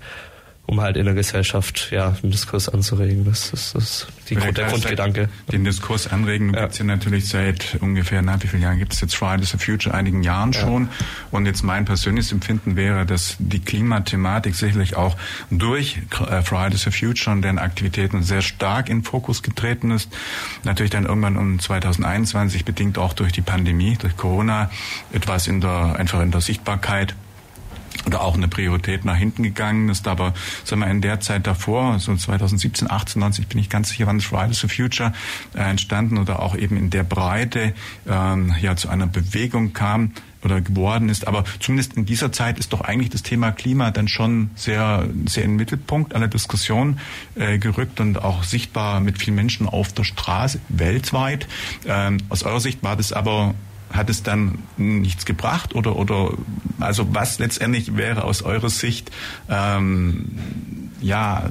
[0.68, 3.24] um halt in der Gesellschaft ja einen Diskurs anzuregen.
[3.24, 5.30] Das ist, das ist die, der Grundgedanke.
[5.50, 6.62] Den Diskurs anregen ja.
[6.62, 9.62] gibt es ja natürlich seit ungefähr, na, wie viele Jahren gibt es jetzt Fridays for
[9.62, 9.96] Future?
[9.96, 10.60] Einigen Jahren ja.
[10.60, 10.90] schon.
[11.32, 15.16] Und jetzt mein persönliches Empfinden wäre, dass die Klimathematik sicherlich auch
[15.50, 16.00] durch
[16.30, 20.12] äh, Fridays for Future und deren Aktivitäten sehr stark in Fokus getreten ist.
[20.66, 24.70] Natürlich dann irgendwann um 2021 bedingt auch durch die Pandemie, durch Corona
[25.14, 27.16] etwas in der, einfach in der Sichtbarkeit
[28.06, 30.08] oder auch eine Priorität nach hinten gegangen ist.
[30.08, 30.34] Aber
[30.64, 34.22] sagen wir in der Zeit davor, so 2017, 18, 19, bin ich ganz sicher, wann
[34.22, 35.14] Fridays for Future
[35.56, 37.74] äh, entstanden oder auch eben in der Breite
[38.08, 40.12] ähm, ja zu einer Bewegung kam
[40.44, 41.28] oder geworden ist.
[41.28, 45.44] Aber zumindest in dieser Zeit ist doch eigentlich das Thema Klima dann schon sehr, sehr
[45.44, 47.00] in den Mittelpunkt aller Diskussion
[47.36, 51.48] äh, gerückt und auch sichtbar mit vielen Menschen auf der Straße weltweit.
[51.86, 53.56] Ähm, aus eurer Sicht war das aber
[53.92, 56.34] hat es dann nichts gebracht oder oder
[56.80, 59.12] also was letztendlich wäre aus eurer Sicht
[59.50, 60.26] ähm,
[61.02, 61.50] ja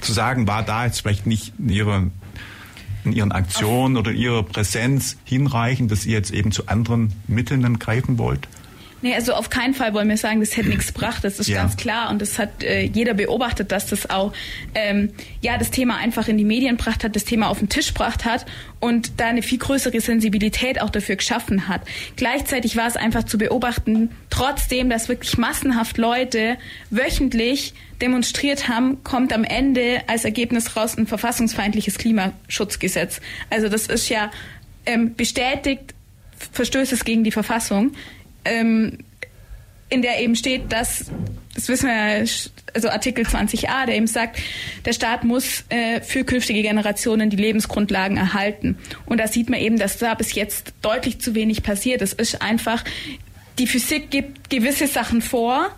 [0.00, 2.02] zu sagen war da jetzt vielleicht nicht in ihrer
[3.04, 7.62] in ihren Aktionen oder in ihrer Präsenz hinreichend, dass ihr jetzt eben zu anderen Mitteln
[7.62, 8.46] dann greifen wollt?
[9.02, 11.24] Nee, also auf keinen Fall wollen wir sagen, das hätte nichts gebracht.
[11.24, 11.62] Das ist ja.
[11.62, 14.32] ganz klar und das hat äh, jeder beobachtet, dass das auch
[14.74, 15.10] ähm,
[15.40, 18.24] ja das Thema einfach in die Medien gebracht hat, das Thema auf den Tisch gebracht
[18.24, 18.44] hat
[18.78, 21.82] und da eine viel größere Sensibilität auch dafür geschaffen hat.
[22.16, 26.58] Gleichzeitig war es einfach zu beobachten, trotzdem, dass wirklich massenhaft Leute
[26.90, 33.20] wöchentlich demonstriert haben, kommt am Ende als Ergebnis raus ein verfassungsfeindliches Klimaschutzgesetz.
[33.50, 34.30] Also das ist ja
[34.86, 35.94] ähm, bestätigt
[36.52, 37.92] Verstößes gegen die Verfassung
[38.44, 38.98] ähm,
[39.90, 41.10] in der eben steht, dass,
[41.54, 42.24] das wissen wir ja,
[42.74, 44.38] also Artikel 20a, der eben sagt,
[44.84, 48.78] der Staat muss äh, für künftige Generationen die Lebensgrundlagen erhalten.
[49.06, 52.02] Und da sieht man eben, dass da bis jetzt deutlich zu wenig passiert.
[52.02, 52.84] Es ist einfach,
[53.58, 55.70] die Physik gibt gewisse Sachen vor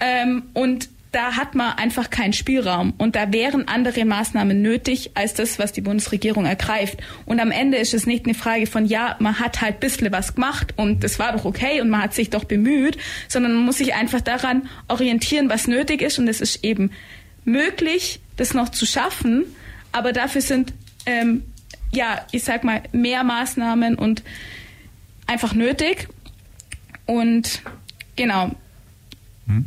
[0.00, 2.94] ähm, und da hat man einfach keinen Spielraum.
[2.96, 6.98] Und da wären andere Maßnahmen nötig als das, was die Bundesregierung ergreift.
[7.26, 10.10] Und am Ende ist es nicht eine Frage von, ja, man hat halt ein bisschen
[10.10, 12.96] was gemacht und das war doch okay und man hat sich doch bemüht,
[13.28, 16.18] sondern man muss sich einfach daran orientieren, was nötig ist.
[16.18, 16.90] Und es ist eben
[17.44, 19.44] möglich, das noch zu schaffen.
[19.92, 20.72] Aber dafür sind,
[21.04, 21.42] ähm,
[21.92, 24.22] ja, ich sag mal, mehr Maßnahmen und
[25.26, 26.08] einfach nötig.
[27.04, 27.60] Und
[28.16, 28.52] genau.
[29.46, 29.66] Hm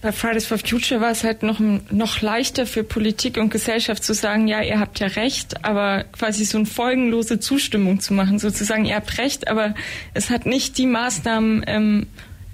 [0.00, 1.58] bei Fridays for Future war es halt noch,
[1.90, 6.44] noch leichter für Politik und Gesellschaft zu sagen, ja, ihr habt ja recht, aber quasi
[6.44, 9.74] so eine folgenlose Zustimmung zu machen, sozusagen, ihr habt recht, aber
[10.14, 12.06] es hat nicht die Maßnahmen ähm,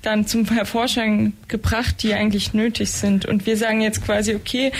[0.03, 3.25] dann zum Hervorschein gebracht, die eigentlich nötig sind.
[3.25, 4.73] Und wir sagen jetzt quasi, okay,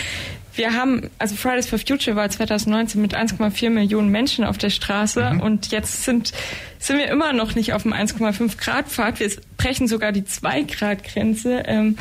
[0.55, 5.31] wir haben, also Fridays for Future war 2019 mit 1,4 Millionen Menschen auf der Straße
[5.33, 5.39] mhm.
[5.41, 6.31] und jetzt sind,
[6.79, 9.19] sind wir immer noch nicht auf dem 1,5 Grad Pfad.
[9.19, 11.63] Wir brechen sogar die 2 Grad Grenze.
[11.65, 11.97] Ähm,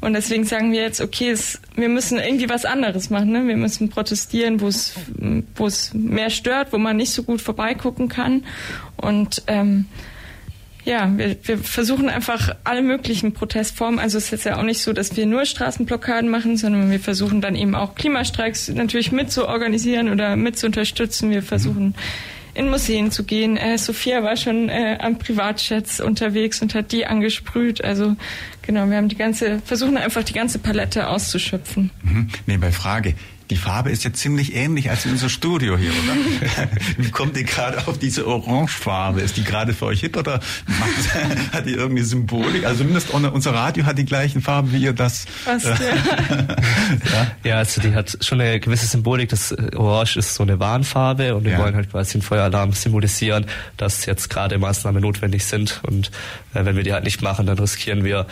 [0.00, 3.32] und deswegen sagen wir jetzt, okay, es, wir müssen irgendwie was anderes machen.
[3.32, 3.46] Ne?
[3.48, 4.94] Wir müssen protestieren, wo es,
[5.56, 8.44] wo es mehr stört, wo man nicht so gut vorbeigucken kann.
[8.96, 9.86] Und ähm,
[10.86, 13.98] ja, wir, wir versuchen einfach alle möglichen Protestformen.
[13.98, 17.00] Also es ist jetzt ja auch nicht so, dass wir nur Straßenblockaden machen, sondern wir
[17.00, 21.30] versuchen dann eben auch Klimastreiks natürlich mit zu organisieren oder mit zu unterstützen.
[21.30, 21.96] Wir versuchen
[22.54, 23.56] in Museen zu gehen.
[23.56, 27.82] Äh, Sophia war schon äh, am Privatchats unterwegs und hat die angesprüht.
[27.82, 28.14] Also
[28.62, 31.90] genau, wir haben die ganze, versuchen einfach die ganze Palette auszuschöpfen.
[32.04, 32.28] Mhm.
[32.46, 33.14] Nee, bei Frage.
[33.50, 36.68] Die Farbe ist ja ziemlich ähnlich als in unser Studio hier, oder?
[36.98, 39.20] Wie kommt ihr gerade auf diese Orangefarbe?
[39.20, 42.64] Ist die gerade für euch hip oder macht, hat die irgendwie Symbolik?
[42.64, 45.26] Also zumindest unser Radio hat die gleichen Farben wie ihr das.
[45.44, 45.70] Fast, äh,
[47.12, 47.26] ja.
[47.44, 47.56] ja.
[47.58, 49.28] also die hat schon eine gewisse Symbolik.
[49.28, 51.58] Das äh, Orange ist so eine Warnfarbe und wir ja.
[51.58, 56.10] wollen halt quasi den Feueralarm symbolisieren, dass jetzt gerade Maßnahmen notwendig sind und
[56.54, 58.26] äh, wenn wir die halt nicht machen, dann riskieren wir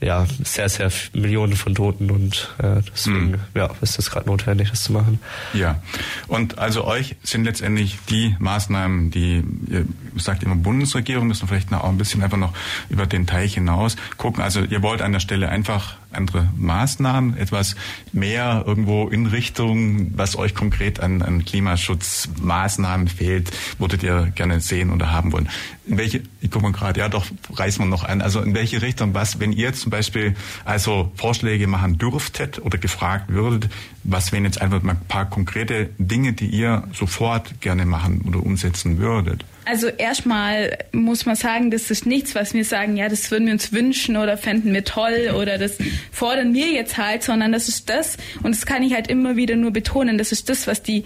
[0.00, 3.40] ja, sehr, sehr Millionen von Toten und äh, deswegen mhm.
[3.54, 5.20] ja, ist das gerade notwendig, das zu machen.
[5.52, 5.82] Ja,
[6.26, 9.84] und also euch sind letztendlich die Maßnahmen, die, ihr
[10.16, 12.54] sagt immer Bundesregierung, müssen vielleicht noch auch ein bisschen einfach noch
[12.88, 14.42] über den Teich hinaus gucken.
[14.42, 17.76] Also ihr wollt an der Stelle einfach andere Maßnahmen, etwas
[18.12, 24.90] mehr irgendwo in Richtung, was euch konkret an, an Klimaschutzmaßnahmen fehlt, würdet ihr gerne sehen
[24.90, 25.48] oder haben wollen.
[25.86, 28.22] In welche, ich gucke mal gerade, ja doch, reißen wir noch an.
[28.22, 33.28] Also in welche Richtung, was, wenn ihr zum Beispiel also Vorschläge machen dürftet oder gefragt
[33.28, 33.70] würdet,
[34.04, 38.44] was wären jetzt einfach mal ein paar konkrete Dinge, die ihr sofort gerne machen oder
[38.44, 39.44] umsetzen würdet?
[39.66, 43.52] Also erstmal muss man sagen, das ist nichts, was wir sagen, ja, das würden wir
[43.52, 45.76] uns wünschen oder fänden wir toll oder das
[46.10, 49.56] fordern wir jetzt halt, sondern das ist das, und das kann ich halt immer wieder
[49.56, 51.04] nur betonen, das ist das, was die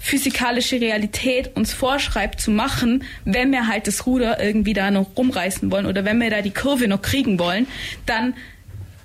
[0.00, 5.70] physikalische Realität uns vorschreibt zu machen, wenn wir halt das Ruder irgendwie da noch rumreißen
[5.70, 7.66] wollen oder wenn wir da die Kurve noch kriegen wollen,
[8.06, 8.34] dann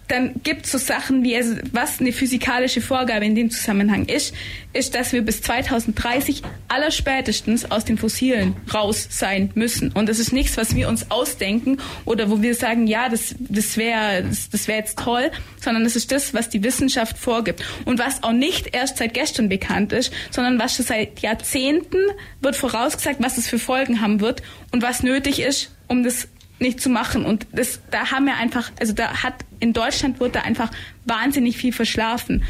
[0.08, 4.34] dann gibt es so Sachen wie, also was eine physikalische Vorgabe in dem Zusammenhang ist,
[4.74, 9.92] ist, dass wir bis 2030 allerspätestens aus den Fossilen raus sein müssen.
[9.92, 13.78] Und das ist nichts, was wir uns ausdenken oder wo wir sagen, ja, das, das
[13.78, 17.64] wäre das, das wär jetzt toll, sondern das ist das, was die Wissenschaft vorgibt.
[17.86, 22.00] Und was auch nicht erst seit gestern bekannt ist, sondern was schon seit Jahrzehnten
[22.42, 26.28] wird vorausgesagt, was es für Folgen haben wird und was nötig ist, um das
[26.60, 27.26] nicht zu machen.
[27.26, 30.72] Und das, da haben wir einfach, also da hat in Deutschland wurde da einfach
[31.06, 32.44] wahnsinnig viel verschlafen.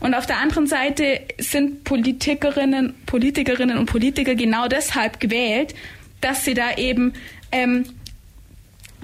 [0.00, 5.74] Und auf der anderen Seite sind Politikerinnen, Politikerinnen und Politiker genau deshalb gewählt,
[6.20, 7.14] dass sie da eben
[7.52, 7.86] ähm,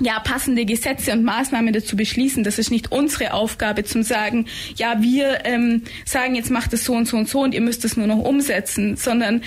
[0.00, 2.42] ja, passende Gesetze und Maßnahmen dazu beschließen.
[2.42, 6.94] Das ist nicht unsere Aufgabe, zum sagen, ja, wir ähm, sagen, jetzt macht es so
[6.94, 9.42] und so und so und ihr müsst es nur noch umsetzen, sondern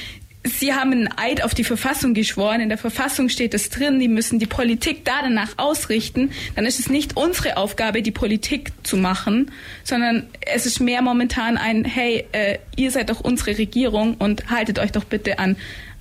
[0.45, 2.59] Sie haben einen Eid auf die Verfassung geschworen.
[2.59, 6.31] In der Verfassung steht es drin, die müssen die Politik da danach ausrichten.
[6.55, 9.51] Dann ist es nicht unsere Aufgabe, die Politik zu machen,
[9.85, 14.79] sondern es ist mehr momentan ein, hey, äh, ihr seid doch unsere Regierung und haltet
[14.79, 15.55] euch doch bitte an,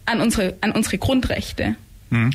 [0.07, 1.77] an, unsere, an unsere Grundrechte.
[2.11, 2.33] Mhm.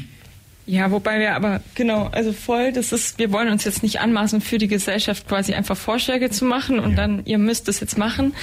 [0.69, 4.41] Ja, wobei wir aber, genau, also voll, das ist, wir wollen uns jetzt nicht anmaßen,
[4.41, 6.95] für die Gesellschaft quasi einfach Vorschläge zu machen und ja.
[6.97, 8.35] dann, ihr müsst es jetzt machen.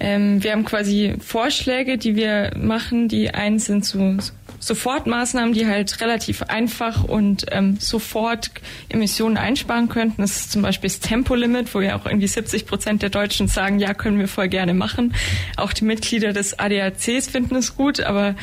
[0.00, 4.16] Ähm, wir haben quasi Vorschläge, die wir machen, die einen sind zu
[4.58, 8.50] Sofortmaßnahmen, die halt relativ einfach und ähm, sofort
[8.88, 10.22] Emissionen einsparen könnten.
[10.22, 13.78] Das ist zum Beispiel das Tempolimit, wo ja auch irgendwie 70 Prozent der Deutschen sagen,
[13.78, 15.14] ja, können wir voll gerne machen.
[15.56, 18.34] Auch die Mitglieder des ADACs finden es gut, aber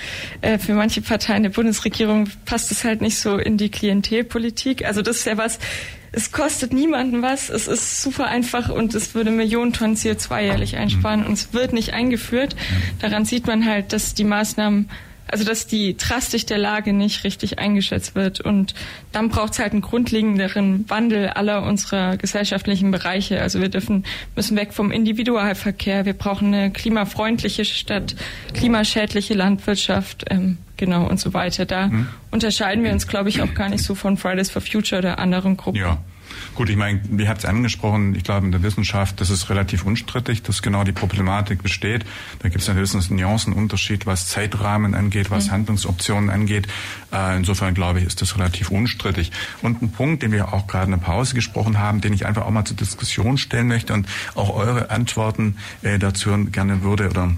[0.41, 4.85] äh, für manche Parteien der Bundesregierung passt es halt nicht so in die Klientelpolitik.
[4.85, 5.59] Also das ist ja was,
[6.11, 10.77] es kostet niemanden was, es ist super einfach und es würde Millionen Tonnen CO2 jährlich
[10.77, 12.55] einsparen und es wird nicht eingeführt.
[12.99, 14.89] Daran sieht man halt, dass die Maßnahmen
[15.27, 18.41] also dass die Drastik der Lage nicht richtig eingeschätzt wird.
[18.41, 18.73] Und
[19.11, 23.41] dann braucht es halt einen grundlegenderen Wandel aller unserer gesellschaftlichen Bereiche.
[23.41, 24.05] Also wir dürfen,
[24.35, 26.05] müssen weg vom Individualverkehr.
[26.05, 28.15] Wir brauchen eine klimafreundliche Stadt,
[28.53, 31.65] klimaschädliche Landwirtschaft, ähm, genau und so weiter.
[31.65, 32.07] Da hm.
[32.31, 35.57] unterscheiden wir uns, glaube ich, auch gar nicht so von Fridays for Future oder anderen
[35.57, 35.79] Gruppen.
[35.79, 35.97] Ja.
[36.55, 39.85] Gut, ich meine, wir haben es angesprochen, ich glaube in der Wissenschaft, das ist relativ
[39.85, 42.05] unstrittig, dass genau die Problematik besteht.
[42.39, 45.51] Da gibt es ja höchstens einen Nuancenunterschied, was Zeitrahmen angeht, was mhm.
[45.51, 46.67] Handlungsoptionen angeht.
[47.11, 49.31] Äh, insofern glaube ich, ist das relativ unstrittig.
[49.63, 52.45] Und ein Punkt, den wir auch gerade in der Pause gesprochen haben, den ich einfach
[52.45, 57.31] auch mal zur Diskussion stellen möchte und auch eure Antworten äh, dazu gerne würde oder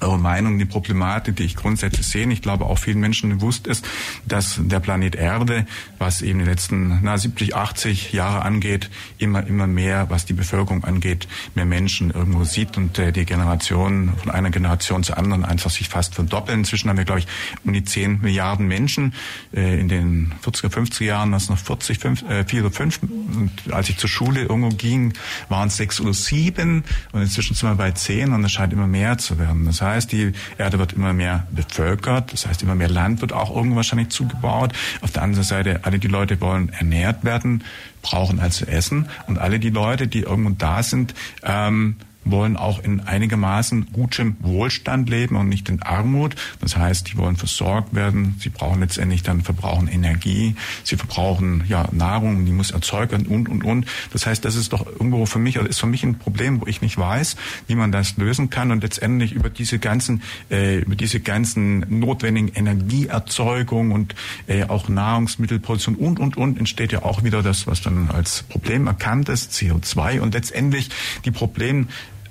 [0.00, 2.28] eure Meinung, die Problematik, die ich grundsätzlich sehe.
[2.30, 3.86] Ich glaube, auch vielen Menschen bewusst ist,
[4.26, 5.66] dass der Planet Erde,
[5.98, 10.84] was eben die letzten na, 70, 80 Jahre angeht, immer, immer mehr, was die Bevölkerung
[10.84, 15.70] angeht, mehr Menschen irgendwo sieht und äh, die Generation von einer Generation zur anderen einfach
[15.70, 16.60] sich fast verdoppeln.
[16.60, 17.26] Inzwischen haben wir, glaube ich,
[17.64, 19.14] um die 10 Milliarden Menschen.
[19.54, 23.00] Äh, in den 40er, 50er Jahren waren es noch 40, 5, äh, 4 oder 5.
[23.02, 25.14] Und als ich zur Schule irgendwo ging,
[25.48, 26.84] waren es 6 oder 7.
[27.12, 29.64] Und inzwischen sind wir bei 10 und es scheint immer mehr zu werden.
[29.64, 33.32] Das heißt, heißt, die Erde wird immer mehr bevölkert, das heißt, immer mehr Land wird
[33.32, 34.72] auch irgendwo wahrscheinlich zugebaut.
[35.00, 37.64] Auf der anderen Seite, alle die Leute wollen ernährt werden,
[38.02, 43.00] brauchen also Essen und alle die Leute, die irgendwo da sind, ähm, wollen auch in
[43.00, 46.34] einigermaßen gutem Wohlstand leben und nicht in Armut.
[46.60, 48.36] Das heißt, die wollen versorgt werden.
[48.40, 50.54] Sie brauchen letztendlich dann verbrauchen Energie.
[50.84, 53.86] Sie verbrauchen ja Nahrung, die muss erzeugt werden und und und.
[54.12, 56.82] Das heißt, das ist doch irgendwo für mich ist für mich ein Problem, wo ich
[56.82, 61.20] nicht weiß, wie man das lösen kann und letztendlich über diese ganzen äh, über diese
[61.20, 64.14] ganzen notwendigen Energieerzeugung und
[64.46, 68.86] äh, auch Nahrungsmittelproduktion und und und entsteht ja auch wieder das, was dann als Problem
[68.86, 70.90] erkannt ist, CO2 und letztendlich
[71.24, 71.86] die Probleme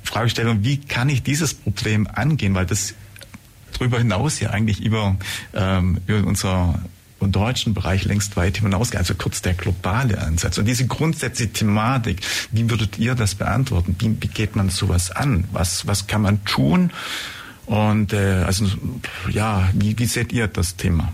[0.07, 2.93] Fragestellung, wie kann ich dieses Problem angehen, weil das
[3.73, 5.15] darüber hinaus ja eigentlich über,
[5.53, 6.79] ähm, über unser
[7.19, 8.99] und deutschen Bereich längst weit hinausgeht.
[8.99, 10.57] Also kurz der globale Ansatz.
[10.57, 13.95] Und diese grundsätzliche Thematik, wie würdet ihr das beantworten?
[13.99, 15.45] Wie, wie geht man sowas an?
[15.51, 16.91] Was, was kann man tun?
[17.65, 18.65] Und äh, also
[19.29, 21.11] ja, wie, wie seht ihr das Thema?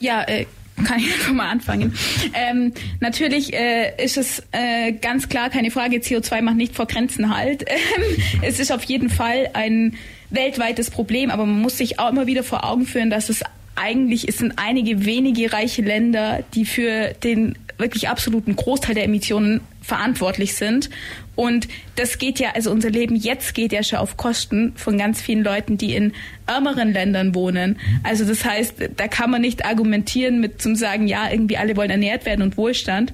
[0.00, 0.46] Ja, äh,
[0.84, 1.94] kann ich einfach mal anfangen.
[2.34, 7.34] Ähm, natürlich äh, ist es äh, ganz klar keine Frage, CO2 macht nicht vor Grenzen
[7.34, 7.64] halt.
[7.76, 9.96] Ähm, es ist auf jeden Fall ein
[10.30, 13.42] weltweites Problem, aber man muss sich auch immer wieder vor Augen führen, dass es
[13.76, 19.60] eigentlich es sind einige wenige reiche Länder, die für den wirklich absoluten Großteil der Emissionen
[19.82, 20.90] verantwortlich sind.
[21.34, 25.20] Und das geht ja, also unser Leben jetzt geht ja schon auf Kosten von ganz
[25.20, 26.12] vielen Leuten, die in
[26.46, 27.78] ärmeren Ländern wohnen.
[28.02, 31.90] Also das heißt, da kann man nicht argumentieren mit zum sagen, ja, irgendwie alle wollen
[31.90, 33.12] ernährt werden und Wohlstand.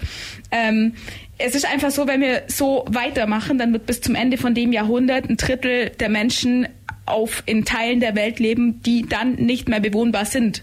[0.51, 0.94] Ähm,
[1.38, 4.72] es ist einfach so, wenn wir so weitermachen, dann wird bis zum Ende von dem
[4.72, 6.68] Jahrhundert ein Drittel der Menschen
[7.05, 10.62] auf in Teilen der Welt leben, die dann nicht mehr bewohnbar sind.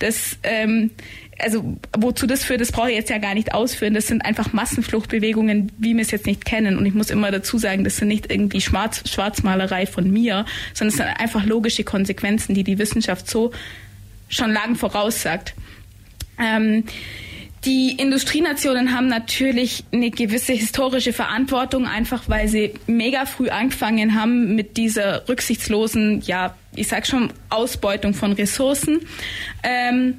[0.00, 0.90] Das ähm,
[1.38, 3.94] also wozu das führt, das brauche ich jetzt ja gar nicht ausführen.
[3.94, 6.78] Das sind einfach Massenfluchtbewegungen, wie wir es jetzt nicht kennen.
[6.78, 10.90] Und ich muss immer dazu sagen, das sind nicht irgendwie Schwarz Schwarzmalerei von mir, sondern
[10.90, 13.52] es sind einfach logische Konsequenzen, die die Wissenschaft so
[14.28, 15.54] schon lang voraussagt.
[16.38, 16.84] Ähm,
[17.64, 24.54] die Industrienationen haben natürlich eine gewisse historische Verantwortung, einfach weil sie mega früh angefangen haben
[24.54, 29.00] mit dieser rücksichtslosen, ja, ich sag schon, Ausbeutung von Ressourcen.
[29.64, 30.18] Ähm,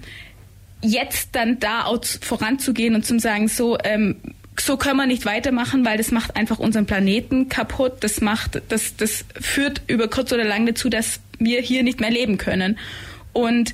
[0.81, 4.17] jetzt dann da auch voranzugehen und zu sagen, so, ähm,
[4.59, 7.97] so können wir nicht weitermachen, weil das macht einfach unseren Planeten kaputt.
[8.01, 12.11] Das macht, das, das führt über kurz oder lang dazu, dass wir hier nicht mehr
[12.11, 12.77] leben können.
[13.33, 13.73] Und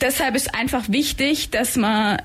[0.00, 2.20] deshalb ist einfach wichtig, dass man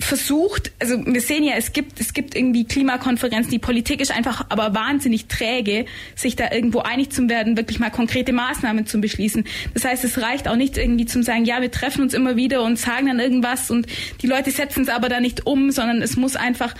[0.00, 4.46] versucht, also wir sehen ja, es gibt, es gibt irgendwie Klimakonferenzen, die Politik ist einfach
[4.48, 9.44] aber wahnsinnig träge, sich da irgendwo einig zu werden, wirklich mal konkrete Maßnahmen zu beschließen.
[9.72, 12.62] Das heißt, es reicht auch nicht irgendwie zum sagen, ja, wir treffen uns immer wieder
[12.62, 13.86] und sagen dann irgendwas und
[14.20, 16.74] die Leute setzen es aber da nicht um, sondern es muss einfach,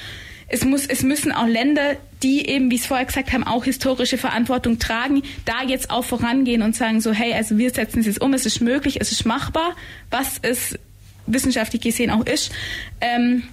[0.49, 4.19] es muss, es müssen auch Länder, die eben, wie es vorher gesagt haben, auch historische
[4.19, 8.21] Verantwortung tragen, da jetzt auch vorangehen und sagen so, hey, also wir setzen es jetzt
[8.21, 9.77] um, es ist möglich, es ist machbar,
[10.11, 10.79] was ist
[11.27, 12.53] wissenschaftlich gesehen auch ist,
[13.01, 13.45] ähm,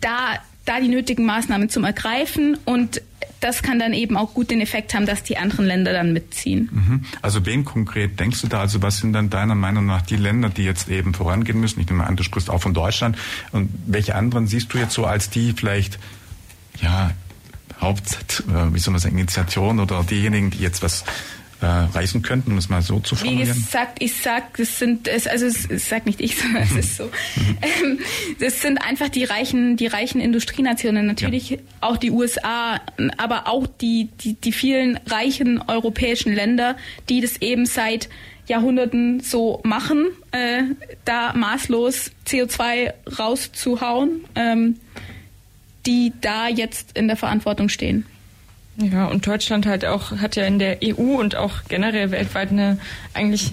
[0.00, 3.02] da, da die nötigen Maßnahmen zum Ergreifen und
[3.40, 6.68] das kann dann eben auch gut den Effekt haben, dass die anderen Länder dann mitziehen.
[6.72, 7.04] Mhm.
[7.22, 8.60] Also wen konkret denkst du da?
[8.60, 11.80] Also was sind dann deiner Meinung nach die Länder, die jetzt eben vorangehen müssen?
[11.80, 13.16] Ich nehme an, du sprichst auch von Deutschland.
[13.52, 15.98] Und welche anderen siehst du jetzt so als die vielleicht,
[16.80, 17.12] ja,
[17.80, 21.04] Haupt, äh, wie soll man sagen, Initiation oder diejenigen, die jetzt was
[21.60, 23.48] äh, reisen könnten, um es mal so zu formulieren?
[23.48, 27.10] Wie gesagt, ich sag, das sind, also es sagt nicht ich, sondern es ist so.
[27.62, 27.98] Ähm,
[28.38, 31.58] das sind einfach die reichen, die reichen Industrienationen, natürlich ja.
[31.80, 32.80] auch die USA,
[33.16, 36.76] aber auch die, die, die vielen reichen europäischen Länder,
[37.08, 38.08] die das eben seit
[38.46, 40.62] Jahrhunderten so machen, äh,
[41.04, 44.76] da maßlos CO2 rauszuhauen, ähm,
[45.86, 48.06] die da jetzt in der Verantwortung stehen.
[48.80, 52.78] Ja, und Deutschland halt auch, hat ja in der EU und auch generell weltweit eine,
[53.12, 53.52] eigentlich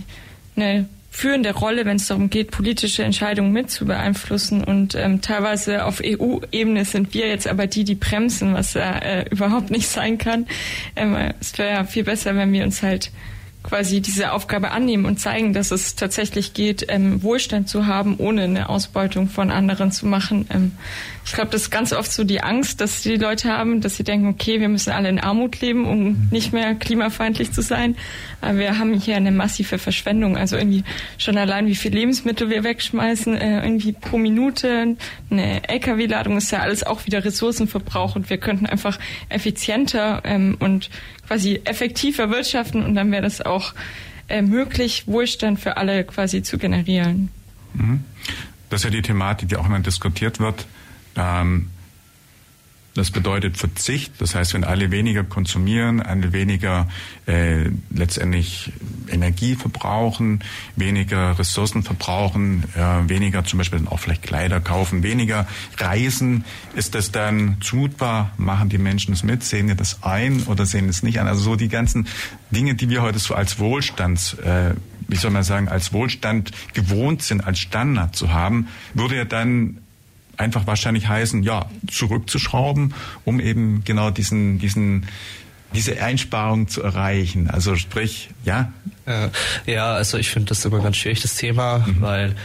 [0.55, 4.63] eine führende Rolle, wenn es darum geht, politische Entscheidungen mit zu beeinflussen.
[4.63, 9.25] Und ähm, teilweise auf EU-Ebene sind wir jetzt aber die, die bremsen, was ja äh,
[9.31, 10.45] überhaupt nicht sein kann.
[10.95, 13.11] Ähm, es wäre ja viel besser, wenn wir uns halt
[13.65, 18.43] quasi diese Aufgabe annehmen und zeigen, dass es tatsächlich geht, ähm, Wohlstand zu haben, ohne
[18.43, 20.47] eine Ausbeutung von anderen zu machen.
[20.53, 20.71] Ähm,
[21.25, 24.03] ich glaube, das ist ganz oft so die Angst, dass die Leute haben, dass sie
[24.03, 27.95] denken, okay, wir müssen alle in Armut leben, um nicht mehr klimafeindlich zu sein.
[28.41, 30.37] Aber wir haben hier eine massive Verschwendung.
[30.37, 30.83] Also irgendwie
[31.17, 34.95] schon allein, wie viel Lebensmittel wir wegschmeißen, äh, irgendwie pro Minute.
[35.31, 38.99] Eine LKW-Ladung ist ja alles auch wieder Ressourcenverbrauch und wir könnten einfach
[39.29, 40.91] effizienter ähm, und
[41.27, 43.54] quasi effektiver wirtschaften und dann wäre das auch
[44.27, 47.29] äh, möglich, Wohlstand für alle quasi zu generieren.
[47.73, 48.03] Mhm.
[48.69, 50.65] Das ist ja die Thematik, die auch immer diskutiert wird.
[51.15, 51.69] Ähm,
[52.95, 54.13] das bedeutet Verzicht.
[54.19, 56.87] Das heißt, wenn alle weniger konsumieren, alle weniger
[57.27, 58.71] äh, letztendlich
[59.09, 60.39] Energie verbrauchen,
[60.77, 65.45] weniger Ressourcen verbrauchen, äh, weniger zum Beispiel auch vielleicht Kleider kaufen, weniger
[65.77, 68.31] reisen, ist das dann zumutbar?
[68.37, 69.43] Machen die Menschen es mit?
[69.43, 71.27] Sehen wir das ein oder sehen es nicht an?
[71.27, 72.07] Also so die ganzen
[72.49, 74.73] Dinge, die wir heute so als Wohlstands äh,
[75.07, 79.77] wie soll man sagen, als Wohlstand gewohnt sind, als Standard zu haben, würde ja dann
[80.37, 82.93] einfach wahrscheinlich heißen, ja, zurückzuschrauben,
[83.23, 85.07] um eben genau diesen, diesen,
[85.73, 87.49] diese Einsparung zu erreichen.
[87.49, 88.71] Also sprich, ja.
[89.67, 92.01] Ja, also ich finde das immer ganz schwierig, das Thema, mhm.
[92.01, 92.35] weil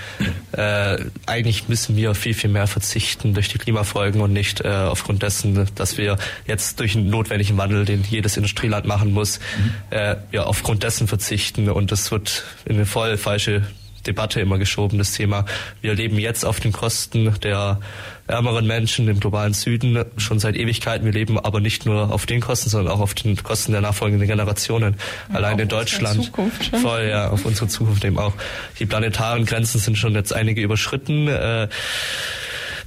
[0.53, 5.23] äh, eigentlich müssen wir viel, viel mehr verzichten durch die Klimafolgen und nicht äh, aufgrund
[5.23, 9.73] dessen, dass wir jetzt durch einen notwendigen Wandel, den jedes Industrieland machen muss, mhm.
[9.91, 13.63] äh, ja, aufgrund dessen verzichten und das wird in eine voll falsche
[14.03, 15.45] Debatte immer geschoben, das Thema.
[15.81, 17.81] Wir leben jetzt auf den Kosten der
[18.27, 21.05] ärmeren Menschen im globalen Süden schon seit Ewigkeiten.
[21.05, 24.27] Wir leben aber nicht nur auf den Kosten, sondern auch auf den Kosten der nachfolgenden
[24.29, 24.97] Generationen.
[25.29, 26.25] Ja, Allein in Deutschland.
[26.25, 28.35] Zukunft, voll, ja, auf unsere Zukunft eben auch.
[28.79, 31.29] Die planetaren Grenzen sind schon jetzt einige überschritten.
[31.29, 31.69] Äh,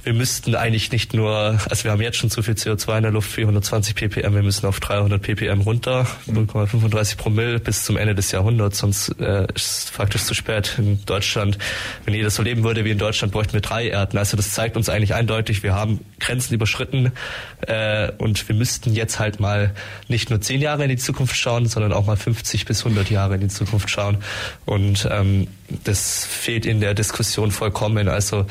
[0.04, 3.12] wir müssten eigentlich nicht nur, also wir haben jetzt schon zu viel CO2 in der
[3.12, 8.30] Luft, 420 ppm, wir müssen auf 300 ppm runter, 0,35 Promille bis zum Ende des
[8.30, 11.58] Jahrhunderts, sonst äh, ist es faktisch zu spät in Deutschland.
[12.04, 14.18] Wenn jeder so leben würde wie in Deutschland, bräuchten wir drei Erden.
[14.18, 17.12] Also das zeigt uns eigentlich eindeutig, wir haben Grenzen überschritten
[17.62, 19.72] äh, und wir müssten jetzt halt mal
[20.08, 23.36] nicht nur zehn Jahre in die Zukunft schauen, sondern auch mal 50 bis 100 Jahre
[23.36, 24.18] in die Zukunft schauen.
[24.66, 25.48] Und ähm,
[25.84, 28.08] das fehlt in der Diskussion vollkommen.
[28.08, 28.46] Also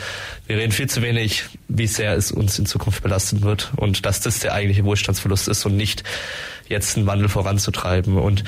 [0.48, 4.20] wir reden viel zu wenig, wie sehr es uns in Zukunft belasten wird und dass
[4.20, 6.04] das der eigentliche Wohlstandsverlust ist und nicht
[6.68, 8.18] jetzt einen Wandel voranzutreiben.
[8.18, 8.44] Und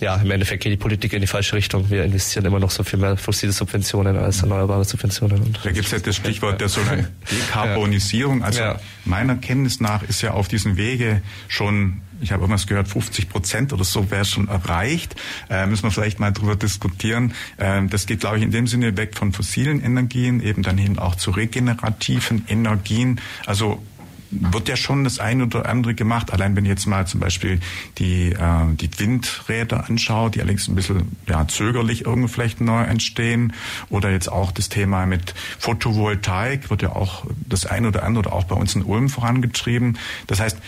[0.00, 1.90] ja, im Endeffekt geht die Politik in die falsche Richtung.
[1.90, 5.42] Wir investieren immer noch so viel mehr fossile Subventionen als erneuerbare Subventionen.
[5.42, 6.80] Und da gibt es ja das Stichwort der so
[7.30, 8.42] Dekarbonisierung.
[8.42, 8.80] Also ja.
[9.04, 13.72] meiner Kenntnis nach ist ja auf diesem Wege schon ich habe irgendwas gehört, 50 Prozent
[13.72, 15.16] oder so wäre schon erreicht.
[15.48, 17.34] Äh, müssen wir vielleicht mal drüber diskutieren.
[17.56, 20.98] Äh, das geht, glaube ich, in dem Sinne weg von fossilen Energien, eben dann hin
[20.98, 23.20] auch zu regenerativen Energien.
[23.46, 23.82] Also
[24.30, 26.32] wird ja schon das eine oder andere gemacht.
[26.32, 27.60] Allein wenn ich jetzt mal zum Beispiel
[27.98, 33.52] die, äh, die Windräder anschaue, die allerdings ein bisschen ja, zögerlich irgendwo vielleicht neu entstehen.
[33.88, 38.36] Oder jetzt auch das Thema mit Photovoltaik wird ja auch das eine oder andere oder
[38.36, 39.98] auch bei uns in Ulm vorangetrieben.
[40.26, 40.58] Das heißt,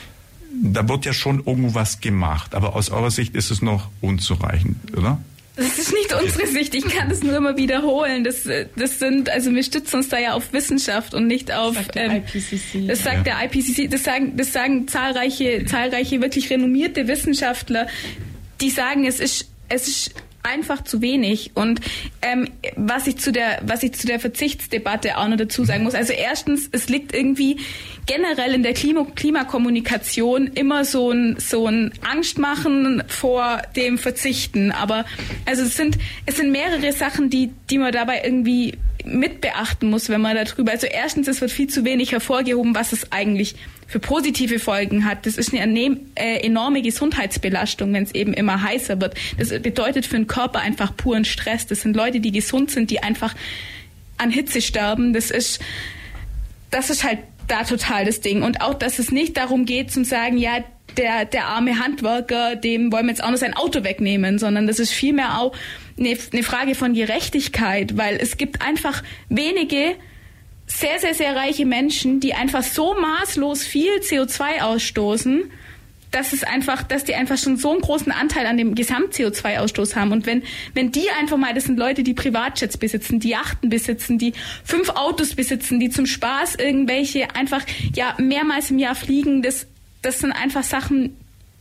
[0.63, 2.55] da wird ja schon irgendwas gemacht.
[2.55, 5.19] Aber aus eurer Sicht ist es noch unzureichend, oder?
[5.57, 8.25] Das ist nicht unsere Sicht, ich kann das nur immer wiederholen.
[8.25, 11.75] Das, das sind, also wir stützen uns da ja auf Wissenschaft und nicht auf.
[11.75, 12.89] Das sagt der ähm, IPCC.
[12.89, 13.35] Das sagt ja.
[13.35, 17.87] der IPCC, das sagen, das sagen zahlreiche, zahlreiche wirklich renommierte Wissenschaftler,
[18.63, 21.53] die sagen, es ist, es ist einfach zu wenig.
[21.55, 21.81] Und
[22.21, 25.95] ähm, was ich zu der, was ich zu der Verzichtsdebatte auch noch dazu sagen muss,
[25.95, 27.59] also erstens, es liegt irgendwie
[28.07, 34.73] generell in der Klima Klimakommunikation immer so ein, so ein Angstmachen vor dem Verzichten.
[34.73, 35.05] Aber
[35.47, 40.09] also es sind, es sind mehrere Sachen, die, die man dabei irgendwie mit beachten muss,
[40.09, 40.73] wenn man darüber.
[40.73, 43.55] Also erstens, es wird viel zu wenig hervorgehoben, was es eigentlich
[43.87, 45.27] für positive Folgen hat.
[45.27, 49.15] Das ist eine äh, enorme Gesundheitsbelastung, wenn es eben immer heißer wird.
[49.39, 51.67] Das bedeutet für den Körper einfach puren Stress.
[51.67, 53.35] Das sind Leute, die gesund sind, die einfach
[54.19, 55.13] an Hitze sterben.
[55.13, 55.61] Das ist,
[56.71, 58.43] das ist halt da total das Ding.
[58.43, 60.65] Und auch, dass es nicht darum geht, zu sagen, ja,
[60.97, 64.79] der, der arme Handwerker, dem wollen wir jetzt auch noch sein Auto wegnehmen, sondern das
[64.79, 65.55] ist vielmehr auch
[65.99, 69.97] eine, Frage von Gerechtigkeit, weil es gibt einfach wenige
[70.67, 75.51] sehr, sehr, sehr reiche Menschen, die einfach so maßlos viel CO2 ausstoßen,
[76.13, 80.13] dass es einfach, dass die einfach schon so einen großen Anteil an dem Gesamt-CO2-Ausstoß haben.
[80.13, 80.43] Und wenn,
[80.75, 84.91] wenn die einfach mal, das sind Leute, die Privatjets besitzen, die Yachten besitzen, die fünf
[84.91, 87.63] Autos besitzen, die zum Spaß irgendwelche einfach,
[87.95, 89.67] ja, mehrmals im Jahr fliegen, das,
[90.03, 91.17] das sind einfach Sachen,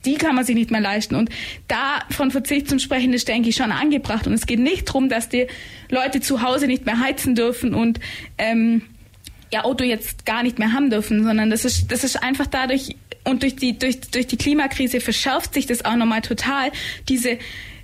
[0.06, 1.16] die kann man sich nicht mehr leisten.
[1.16, 1.30] Und
[1.68, 4.28] da von Verzicht zum Sprechen ist, denke ich, schon angebracht.
[4.28, 5.48] Und es geht nicht darum, dass die
[5.90, 8.00] Leute zu Hause nicht mehr heizen dürfen und
[8.38, 8.84] ähm,
[9.52, 12.96] ihr Auto jetzt gar nicht mehr haben dürfen, sondern das ist, das ist einfach dadurch
[13.24, 16.72] und durch die, durch, durch die Klimakrise verschärft sich das auch nochmal total,
[17.08, 17.38] diese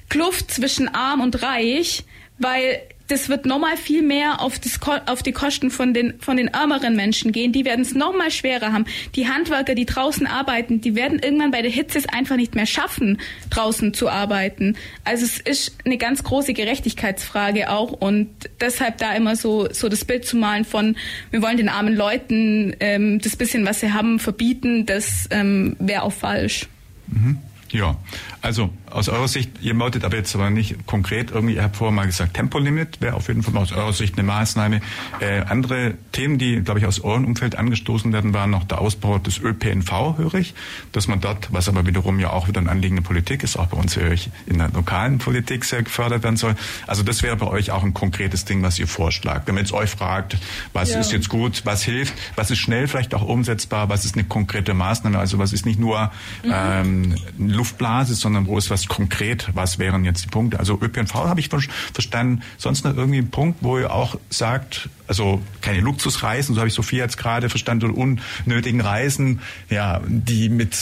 [0.10, 2.06] Kluft zwischen arm und reich,
[2.40, 6.50] weil das wird nochmal viel mehr auf, das, auf die Kosten von den, von den
[6.50, 7.52] ärmeren Menschen gehen.
[7.52, 8.86] Die werden es nochmal schwerer haben.
[9.16, 12.66] Die Handwerker, die draußen arbeiten, die werden irgendwann bei der Hitze es einfach nicht mehr
[12.66, 14.76] schaffen, draußen zu arbeiten.
[15.04, 18.30] Also es ist eine ganz große Gerechtigkeitsfrage auch und
[18.62, 20.96] deshalb da immer so, so das Bild zu malen von,
[21.32, 26.04] wir wollen den armen Leuten ähm, das bisschen, was sie haben, verbieten, das ähm, wäre
[26.04, 26.68] auch falsch.
[27.08, 27.38] Mhm.
[27.72, 27.98] Ja,
[28.42, 31.94] also aus eurer Sicht, ihr wolltet aber jetzt aber nicht konkret irgendwie, ihr habt vorher
[31.94, 34.82] mal gesagt, Tempolimit wäre auf jeden Fall aus eurer Sicht eine Maßnahme.
[35.20, 39.20] Äh, andere Themen, die, glaube ich, aus eurem Umfeld angestoßen werden, waren noch der Ausbau
[39.20, 40.54] des ÖPNV, höre ich,
[40.92, 43.68] dass man dort, was aber wiederum ja auch wieder ein Anliegen der Politik ist, auch
[43.68, 46.56] bei uns höre ich in der lokalen Politik sehr gefördert werden soll.
[46.88, 49.48] Also das wäre bei euch auch ein konkretes Ding, was ihr vorschlagt.
[49.48, 50.38] Wenn man jetzt euch fragt,
[50.74, 51.00] was ja.
[51.00, 54.74] ist jetzt gut, was hilft, was ist schnell vielleicht auch umsetzbar, was ist eine konkrete
[54.74, 56.12] Maßnahme, also was ist nicht nur
[56.44, 56.54] mhm.
[56.54, 60.60] ähm, Luftblase, sondern wo ist was konkret, was wären jetzt die Punkte?
[60.60, 62.42] Also ÖPNV habe ich verstanden.
[62.58, 66.74] Sonst noch irgendwie ein Punkt, wo ihr auch sagt, also keine Luxusreisen, so habe ich
[66.74, 70.78] Sophia jetzt gerade verstanden, unnötigen Reisen, ja, die mit,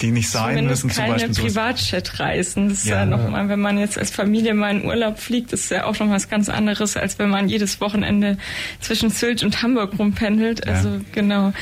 [0.00, 0.96] die nicht sein Zumindest müssen.
[0.96, 2.68] Keine zum Beispiel Privatjet-Reisen.
[2.68, 5.70] Das ist ja, ja nochmal, wenn man jetzt als Familie mal in Urlaub fliegt, ist
[5.70, 8.38] ja auch noch was ganz anderes, als wenn man jedes Wochenende
[8.80, 10.66] zwischen Sylt und Hamburg rumpendelt.
[10.66, 11.00] Also ja.
[11.12, 11.52] genau.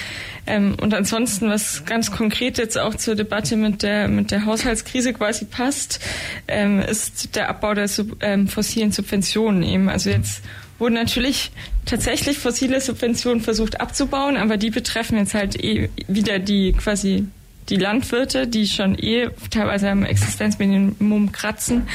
[0.47, 5.13] Ähm, und ansonsten, was ganz konkret jetzt auch zur Debatte mit der, mit der Haushaltskrise
[5.13, 6.01] quasi passt,
[6.49, 9.89] ähm, ist der Abbau der Sub, ähm, fossilen Subventionen eben.
[9.89, 10.43] Also jetzt
[10.79, 11.51] wurden natürlich
[11.85, 17.27] tatsächlich fossile Subventionen versucht abzubauen, aber die betreffen jetzt halt eh wieder die quasi
[17.69, 21.89] die Landwirte, die schon eh teilweise am Existenzminimum kratzen.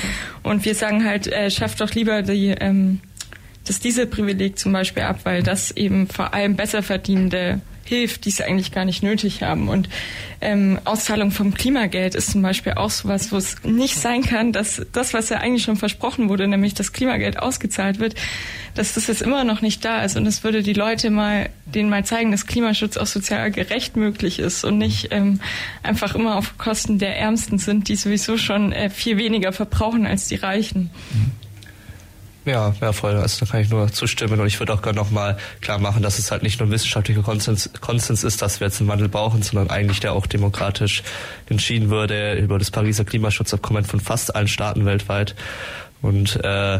[0.43, 2.99] Und wir sagen halt, äh, schafft doch lieber die, ähm,
[3.65, 8.41] das Dieselprivileg zum Beispiel ab, weil das eben vor allem besser verdienende hilft, die es
[8.41, 9.69] eigentlich gar nicht nötig haben.
[9.69, 9.89] Und
[10.39, 14.81] ähm, Auszahlung vom Klimageld ist zum Beispiel auch sowas, wo es nicht sein kann, dass
[14.91, 18.15] das, was ja eigentlich schon versprochen wurde, nämlich das Klimageld ausgezahlt wird,
[18.75, 20.17] dass das jetzt immer noch nicht da ist.
[20.17, 24.39] Und es würde die Leute mal, denen mal zeigen, dass Klimaschutz auch sozial gerecht möglich
[24.39, 25.39] ist und nicht ähm,
[25.83, 30.27] einfach immer auf Kosten der Ärmsten sind, die sowieso schon äh, viel weniger verbrauchen als
[30.27, 30.91] die Reichen.
[31.11, 31.40] Mhm.
[32.43, 33.15] Ja, ja, voll.
[33.17, 34.39] Also da kann ich nur zustimmen.
[34.39, 37.69] Und ich würde auch gerne nochmal klar machen, dass es halt nicht nur wissenschaftlicher Konsens,
[37.81, 41.03] Konsens ist, dass wir jetzt einen Wandel brauchen, sondern eigentlich der auch demokratisch
[41.47, 45.35] entschieden würde über das Pariser Klimaschutzabkommen von fast allen Staaten weltweit.
[46.01, 46.79] Und äh,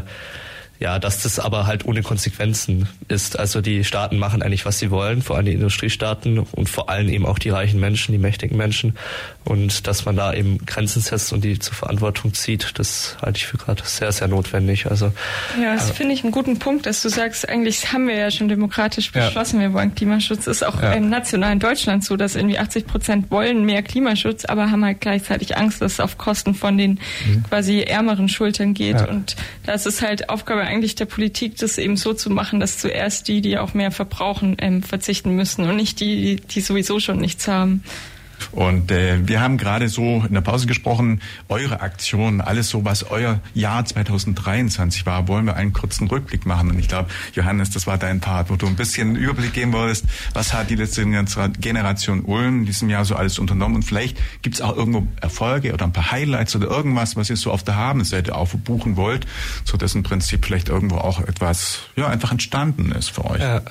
[0.82, 3.38] ja, dass das aber halt ohne Konsequenzen ist.
[3.38, 7.08] Also die Staaten machen eigentlich, was sie wollen, vor allem die Industriestaaten und vor allem
[7.08, 8.98] eben auch die reichen Menschen, die mächtigen Menschen.
[9.44, 13.46] Und dass man da eben Grenzen setzt und die zur Verantwortung zieht, das halte ich
[13.46, 14.88] für gerade sehr, sehr notwendig.
[14.88, 15.14] Also
[15.62, 18.32] Ja, das äh, finde ich einen guten Punkt, dass du sagst, eigentlich haben wir ja
[18.32, 19.68] schon demokratisch beschlossen, ja.
[19.68, 20.48] wir wollen Klimaschutz.
[20.48, 20.94] Ist auch ja.
[20.94, 25.58] im nationalen Deutschland so, dass irgendwie 80 Prozent wollen mehr Klimaschutz, aber haben halt gleichzeitig
[25.58, 27.44] Angst, dass es auf Kosten von den mhm.
[27.48, 29.00] quasi ärmeren Schultern geht.
[29.00, 29.08] Ja.
[29.08, 29.36] Und
[29.68, 33.42] das ist halt Aufgabe eigentlich der Politik, das eben so zu machen, dass zuerst die,
[33.42, 37.84] die auch mehr verbrauchen, ähm, verzichten müssen und nicht die, die sowieso schon nichts haben.
[38.52, 43.04] Und äh, wir haben gerade so in der Pause gesprochen, eure Aktion, alles so, was
[43.04, 46.70] euer Jahr 2023 war, wollen wir einen kurzen Rückblick machen.
[46.70, 50.06] Und ich glaube, Johannes, das war dein Part, wo du ein bisschen Überblick geben wolltest,
[50.34, 51.06] was hat die letzte
[51.60, 53.78] Generation Ulm in diesem Jahr so alles unternommen.
[53.78, 57.38] Und vielleicht gibt es auch irgendwo Erfolge oder ein paar Highlights oder irgendwas, was ihr
[57.38, 59.26] so auf der Habenseite aufbuchen wollt,
[59.66, 63.42] so dass im Prinzip vielleicht irgendwo auch etwas ja einfach entstanden ist für euch.
[63.42, 63.62] Ja.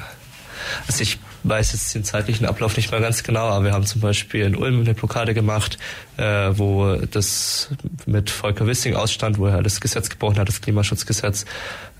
[0.86, 4.00] Also ich weiß jetzt den zeitlichen Ablauf nicht mehr ganz genau, aber wir haben zum
[4.00, 5.78] Beispiel in Ulm eine Blockade gemacht,
[6.16, 7.70] äh, wo das
[8.06, 11.44] mit Volker Wissing ausstand, wo er das Gesetz gebrochen hat, das Klimaschutzgesetz,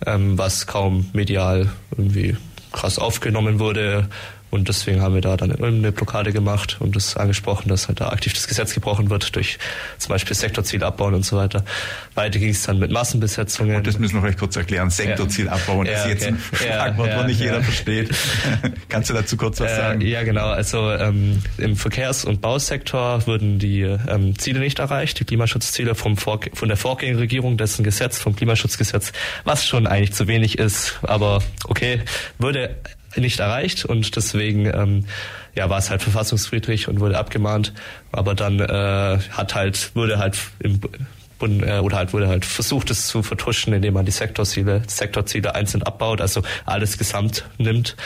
[0.07, 2.37] ähm, was kaum medial irgendwie
[2.73, 4.09] krass aufgenommen wurde
[4.51, 8.09] und deswegen haben wir da dann eine Blockade gemacht und das angesprochen, dass halt da
[8.09, 9.59] aktiv das Gesetz gebrochen wird durch
[9.99, 11.65] zum Beispiel Sektorziel abbauen und so weiter.
[12.15, 13.77] Weiter ging es dann mit Massenbesetzungen.
[13.77, 14.91] Und das müssen wir vielleicht kurz erklären.
[14.91, 15.53] Sektorziel ja.
[15.53, 16.35] abbauen ja, ist jetzt okay.
[16.35, 18.11] ein Schlagwort, ja, ja, wo nicht jeder versteht.
[18.89, 20.01] Kannst du dazu kurz was äh, sagen?
[20.01, 20.49] ja, genau.
[20.49, 26.17] Also ähm, im Verkehrs- und Bausektor wurden die ähm, Ziele nicht erreicht, die Klimaschutzziele vom
[26.17, 29.13] Vor von der Vorgängerregierung, dessen Gesetz, vom Klimaschutzgesetz,
[29.45, 32.01] was schon eigentlich zu wenig ist, aber okay,
[32.39, 32.77] würde
[33.17, 35.05] nicht erreicht und deswegen ähm,
[35.55, 37.73] ja, war es halt verfassungsfriedrig und wurde abgemahnt.
[38.13, 40.81] Aber dann äh, hat halt, wurde halt im
[41.39, 45.55] Bund, äh, oder halt wurde halt versucht, es zu vertuschen, indem man die Sektorziele, Sektorziele
[45.55, 47.97] einzeln abbaut, also alles gesamt nimmt.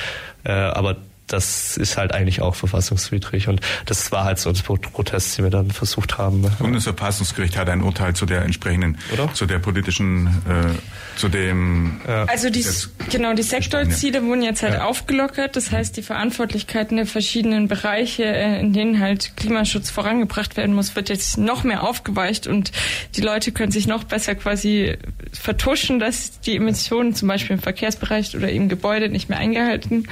[0.44, 0.96] Äh, aber
[1.26, 5.50] das ist halt eigentlich auch verfassungswidrig und das war halt so ein Protest, den wir
[5.50, 6.42] dann versucht haben.
[6.42, 9.32] Das Bundesverfassungsgericht hat ein Urteil zu der entsprechenden, Oder?
[9.32, 12.00] zu der politischen, äh, zu dem.
[12.06, 12.24] Ja.
[12.24, 12.64] Also die,
[13.10, 14.84] genau die Sektorziele wurden jetzt halt ja.
[14.84, 15.56] aufgelockert.
[15.56, 20.94] Das heißt, die Verantwortlichkeiten der verschiedenen Bereiche, äh, in denen halt Klimaschutz vorangebracht werden muss,
[20.94, 22.72] wird jetzt noch mehr aufgeweicht und
[23.16, 24.96] die Leute können sich noch besser quasi
[25.32, 30.06] vertuschen, dass die Emissionen zum Beispiel im Verkehrsbereich oder im Gebäude nicht mehr eingehalten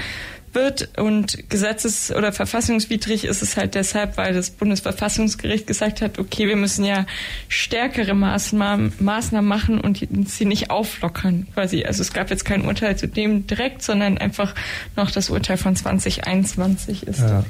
[0.52, 6.48] wird und gesetzes- oder verfassungswidrig ist es halt deshalb, weil das Bundesverfassungsgericht gesagt hat, okay,
[6.48, 7.06] wir müssen ja
[7.48, 11.84] stärkere Maßnahmen, Maßnahmen machen und sie nicht auflockern quasi.
[11.84, 14.54] Also es gab jetzt kein Urteil zu dem direkt, sondern einfach
[14.96, 17.20] noch das Urteil von 2021 ist.
[17.20, 17.44] Ja.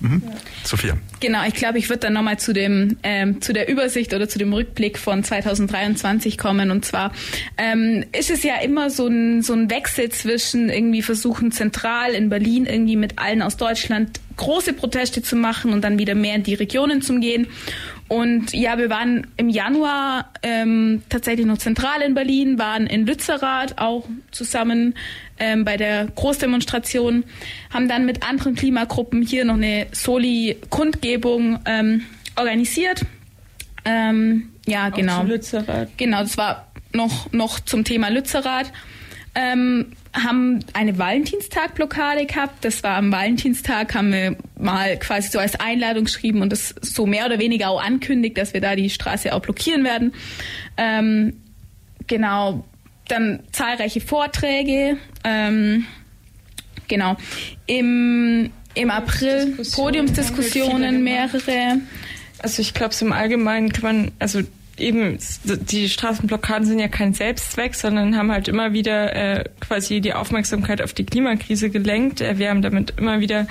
[0.00, 0.22] Mhm.
[0.64, 0.96] Sophia.
[1.20, 4.38] Genau, ich glaube, ich würde dann nochmal zu dem ähm, zu der Übersicht oder zu
[4.38, 6.70] dem Rückblick von 2023 kommen.
[6.70, 7.12] Und zwar
[7.56, 12.28] ähm, ist es ja immer so ein so ein Wechsel zwischen irgendwie versuchen zentral in
[12.28, 16.44] Berlin irgendwie mit allen aus Deutschland große Proteste zu machen und dann wieder mehr in
[16.44, 17.48] die Regionen zu gehen.
[18.08, 23.78] Und ja, wir waren im Januar ähm, tatsächlich noch zentral in Berlin, waren in Lützerath
[23.78, 24.94] auch zusammen
[25.38, 27.24] ähm, bei der Großdemonstration,
[27.70, 32.06] haben dann mit anderen Klimagruppen hier noch eine Soli-Kundgebung ähm,
[32.36, 33.02] organisiert.
[33.84, 35.22] Ähm, ja, genau.
[35.24, 35.90] Lützerath.
[35.98, 38.72] Genau, das war noch, noch zum Thema Lützerath.
[39.34, 42.64] Ähm, haben eine Valentinstag-Blockade gehabt.
[42.64, 47.06] Das war am Valentinstag, haben wir mal quasi so als Einladung geschrieben und das so
[47.06, 50.12] mehr oder weniger auch ankündigt, dass wir da die Straße auch blockieren werden.
[50.76, 51.40] Ähm,
[52.06, 52.64] genau,
[53.08, 54.96] dann zahlreiche Vorträge.
[55.24, 55.86] Ähm,
[56.88, 57.16] genau.
[57.66, 61.80] Im Im April Podiumsdiskussionen, mehrere.
[62.40, 64.42] Also ich glaube, so im Allgemeinen kann man, also
[64.80, 70.14] eben die Straßenblockaden sind ja kein Selbstzweck, sondern haben halt immer wieder äh, quasi die
[70.14, 72.20] Aufmerksamkeit auf die Klimakrise gelenkt.
[72.20, 73.46] Äh, wir haben damit immer wieder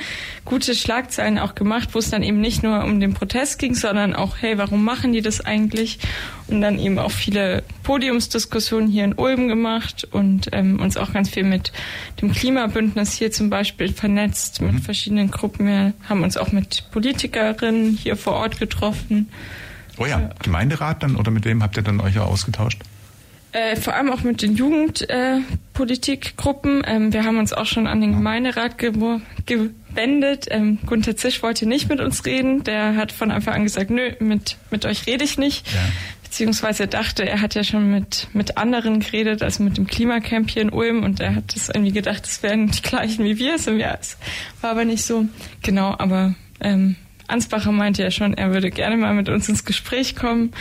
[0.45, 4.15] gute Schlagzeilen auch gemacht, wo es dann eben nicht nur um den Protest ging, sondern
[4.15, 5.99] auch, hey, warum machen die das eigentlich?
[6.47, 11.29] Und dann eben auch viele Podiumsdiskussionen hier in Ulm gemacht und ähm, uns auch ganz
[11.29, 11.73] viel mit
[12.21, 14.81] dem Klimabündnis hier zum Beispiel vernetzt, mit mhm.
[14.81, 15.67] verschiedenen Gruppen.
[15.67, 19.29] Wir haben uns auch mit Politikerinnen hier vor Ort getroffen.
[19.97, 20.29] Oh ja, ja.
[20.41, 22.81] Gemeinderat dann oder mit wem habt ihr dann euch ausgetauscht?
[23.53, 26.83] Äh, vor allem auch mit den Jugendpolitikgruppen.
[26.83, 28.91] Äh, ähm, wir haben uns auch schon an den Gemeinderat ge
[29.45, 30.47] gewendet.
[30.51, 32.63] Ähm, Gunther Zisch wollte nicht mit uns reden.
[32.63, 35.65] Der hat von Anfang an gesagt, nö, mit, mit euch rede ich nicht.
[35.73, 35.79] Ja.
[36.23, 40.61] Beziehungsweise dachte, er hat ja schon mit, mit anderen geredet, also mit dem Klimacamp hier
[40.61, 43.55] in Ulm und er hat das irgendwie gedacht, das wären die gleichen wie wir.
[43.55, 43.65] Es
[44.61, 45.23] war aber nicht so.
[45.63, 46.97] Genau, aber ähm,
[47.27, 50.51] Ansbacher meinte ja schon, er würde gerne mal mit uns ins Gespräch kommen.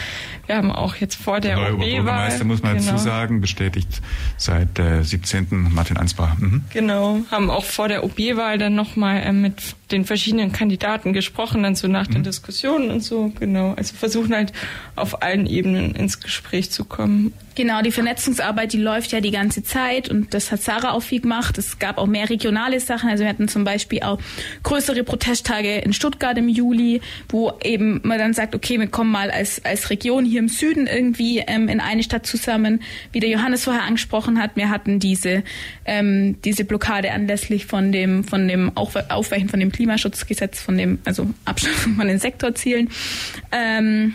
[0.47, 1.87] Wir haben auch jetzt vor der, der OB-Wahl...
[1.87, 2.93] Bürgermeister, muss man genau.
[2.93, 4.01] dazu sagen, bestätigt
[4.37, 5.69] seit äh, 17.
[5.73, 6.37] Martin Ansbacher.
[6.39, 6.65] Mhm.
[6.73, 11.75] Genau, haben auch vor der OB-Wahl dann nochmal äh, mit den verschiedenen Kandidaten gesprochen, dann
[11.75, 12.15] so nach mhm.
[12.15, 13.75] den Diskussionen und so, genau.
[13.77, 14.53] Also versuchen halt
[14.97, 17.33] auf allen Ebenen ins Gespräch zu kommen.
[17.55, 21.21] Genau, die Vernetzungsarbeit, die läuft ja die ganze Zeit und das hat Sarah auch viel
[21.21, 21.57] gemacht.
[21.57, 23.09] Es gab auch mehr regionale Sachen.
[23.09, 24.19] Also wir hatten zum Beispiel auch
[24.63, 29.31] größere Protesttage in Stuttgart im Juli, wo eben man dann sagt, okay, wir kommen mal
[29.31, 32.83] als, als Region hier im Süden irgendwie ähm, in eine Stadt zusammen,
[33.13, 34.57] wie der Johannes vorher angesprochen hat.
[34.57, 35.43] Wir hatten diese,
[35.85, 41.31] ähm, diese Blockade anlässlich von dem, von dem Aufweichen von dem Klimaschutzgesetz, von dem, also
[41.45, 42.91] Abschaffung von den Sektorzielen.
[43.53, 44.15] Ähm,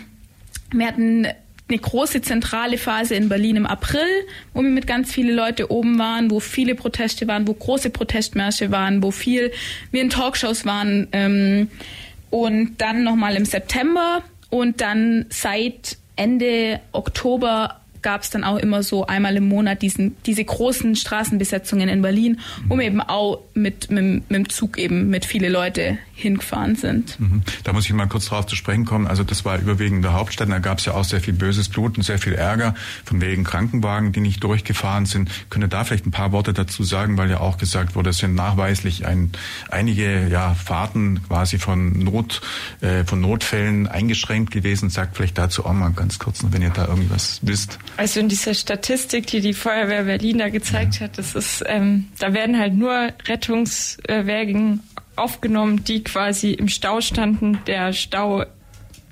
[0.72, 1.26] wir hatten
[1.72, 4.06] eine große zentrale Phase in Berlin im April,
[4.52, 8.70] wo wir mit ganz viele Leute oben waren, wo viele Proteste waren, wo große Protestmärsche
[8.70, 9.52] waren, wo viel
[9.90, 11.68] wir in Talkshows waren ähm,
[12.30, 18.82] und dann nochmal im September und dann seit Ende Oktober gab es dann auch immer
[18.82, 23.90] so einmal im Monat diesen, diese großen Straßenbesetzungen in Berlin, wo wir eben auch mit,
[23.90, 27.18] mit, mit dem Zug eben mit viele Leute hingefahren sind.
[27.18, 27.42] Mhm.
[27.64, 29.06] Da muss ich mal kurz drauf zu sprechen kommen.
[29.06, 30.50] Also das war überwiegend der Hauptstadt.
[30.50, 32.74] Da gab es ja auch sehr viel böses Blut und sehr viel Ärger
[33.04, 35.30] von wegen Krankenwagen, die nicht durchgefahren sind.
[35.50, 38.18] Könnt ihr da vielleicht ein paar Worte dazu sagen, weil ja auch gesagt wurde, es
[38.18, 39.32] sind nachweislich ein,
[39.70, 42.40] einige ja, Fahrten quasi von Not,
[42.80, 44.90] äh, von Notfällen eingeschränkt gewesen.
[44.90, 47.78] Sagt vielleicht dazu auch mal ganz kurz, wenn ihr da irgendwas wisst.
[47.96, 51.02] Also in dieser Statistik, die die Feuerwehr Berlin da gezeigt ja.
[51.02, 54.80] hat, das ist, ähm, da werden halt nur Rettungswägen
[55.16, 57.58] aufgenommen, die quasi im Stau standen.
[57.66, 58.44] Der Stau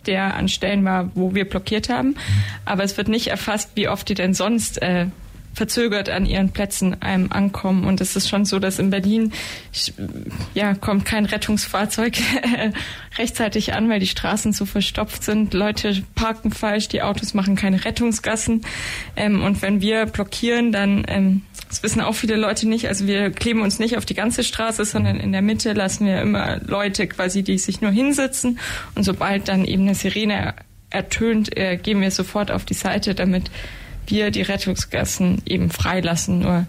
[0.06, 2.16] der an Stellen war, wo wir blockiert haben.
[2.64, 5.06] Aber es wird nicht erfasst, wie oft die denn sonst äh,
[5.52, 7.84] verzögert an ihren Plätzen einem ankommen.
[7.84, 9.32] Und es ist schon so, dass in Berlin
[10.54, 12.16] ja kommt kein Rettungsfahrzeug
[13.18, 15.54] rechtzeitig an, weil die Straßen so verstopft sind.
[15.54, 18.62] Leute parken falsch, die Autos machen keine Rettungsgassen.
[19.16, 22.88] Ähm, und wenn wir blockieren, dann ähm, das wissen auch viele Leute nicht.
[22.88, 26.20] Also wir kleben uns nicht auf die ganze Straße, sondern in der Mitte lassen wir
[26.20, 28.58] immer Leute quasi, die sich nur hinsitzen.
[28.96, 30.54] Und sobald dann eben eine Sirene
[30.90, 33.52] ertönt, äh, gehen wir sofort auf die Seite, damit
[34.10, 36.40] wir die Rettungsgassen eben freilassen.
[36.40, 36.66] Nur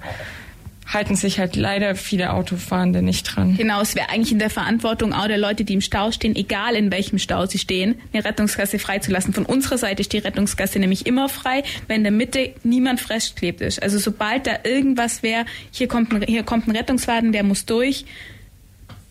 [0.94, 3.56] halten sich halt leider viele Autofahrende nicht dran.
[3.56, 6.76] Genau, es wäre eigentlich in der Verantwortung auch der Leute, die im Stau stehen, egal
[6.76, 9.34] in welchem Stau sie stehen, eine Rettungsgasse freizulassen.
[9.34, 13.62] Von unserer Seite ist die Rettungsgasse nämlich immer frei, wenn in der Mitte niemand festgeklebt
[13.62, 13.82] ist.
[13.82, 18.06] Also sobald da irgendwas wäre, hier kommt ein, hier kommt ein Rettungswagen, der muss durch,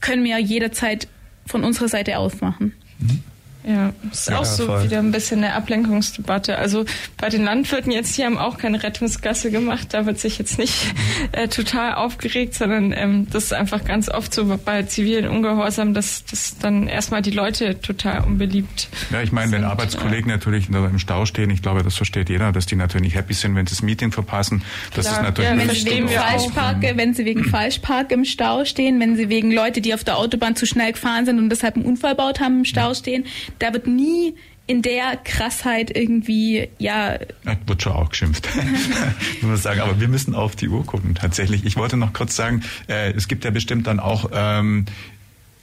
[0.00, 1.08] können wir jederzeit
[1.46, 2.74] von unserer Seite aufmachen.
[2.98, 3.22] Mhm.
[3.62, 4.84] Ja, ist ja, auch so voll.
[4.84, 6.56] wieder ein bisschen eine Ablenkungsdebatte.
[6.56, 6.86] Also
[7.18, 9.88] bei den Landwirten jetzt, die haben auch keine Rettungsgasse gemacht.
[9.92, 10.94] Da wird sich jetzt nicht
[11.32, 16.24] äh, total aufgeregt, sondern ähm, das ist einfach ganz oft so bei zivilen Ungehorsam, dass,
[16.24, 20.36] dass dann erstmal die Leute total unbeliebt Ja, ich meine, wenn Arbeitskollegen ja.
[20.36, 23.54] natürlich im Stau stehen, ich glaube, das versteht jeder, dass die natürlich nicht happy sind,
[23.56, 24.62] wenn sie das Meeting verpassen.
[24.94, 25.18] Das Klar.
[25.18, 29.16] ist natürlich ja, wenn sie wegen Falschparke, wenn sie wegen Falschpark im Stau stehen, wenn
[29.16, 32.14] sie wegen Leute, die auf der Autobahn zu schnell gefahren sind und deshalb einen Unfall
[32.14, 33.24] baut haben, im Stau stehen
[33.58, 34.34] da wird nie
[34.66, 37.14] in der Krassheit irgendwie, ja.
[37.14, 38.48] ja wird schon auch geschimpft,
[39.40, 39.80] muss man sagen.
[39.80, 41.64] Aber wir müssen auf die Uhr gucken, tatsächlich.
[41.64, 44.86] Ich wollte noch kurz sagen, äh, es gibt ja bestimmt dann auch ähm,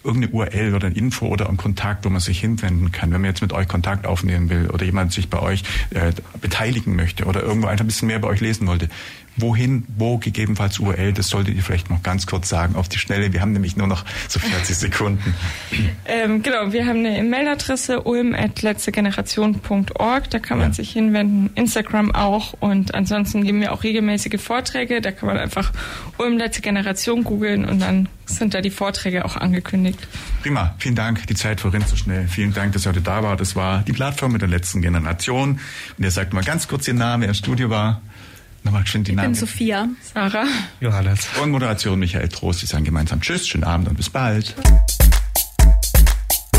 [0.04, 3.30] irgendeine URL oder ein Info oder einen Kontakt, wo man sich hinwenden kann, wenn man
[3.30, 6.12] jetzt mit euch Kontakt aufnehmen will oder jemand sich bei euch äh,
[6.42, 8.90] beteiligen möchte oder irgendwo einfach ein bisschen mehr bei euch lesen wollte.
[9.38, 13.32] Wohin, wo gegebenenfalls URL, das solltet ihr vielleicht noch ganz kurz sagen auf die Schnelle.
[13.34, 15.34] Wir haben nämlich nur noch so 40 Sekunden.
[16.06, 20.74] ähm, genau, wir haben eine E-Mail-Adresse ulm.letztegeneration.org, da kann man ja.
[20.74, 25.72] sich hinwenden, Instagram auch und ansonsten geben wir auch regelmäßige Vorträge, da kann man einfach
[26.18, 30.08] Ulm letzte Generation googeln und dann sind da die Vorträge auch angekündigt.
[30.42, 32.28] Prima, vielen Dank, die Zeit verrinnt so schnell.
[32.28, 33.40] Vielen Dank, dass ihr heute da wart.
[33.40, 35.60] Das war die Plattform mit der letzten Generation.
[35.98, 38.02] Und ihr sagt mal ganz kurz Ihren Namen, wer im Studio war.
[38.68, 39.32] Nochmal geschwind die Namen.
[39.34, 39.88] Ich bin Sophia.
[40.14, 40.46] Sarah.
[40.82, 41.26] Johannes.
[41.42, 42.62] Und Moderation Michael Trost.
[42.62, 44.56] Wir sagen gemeinsam Tschüss, schönen Abend und bis bald.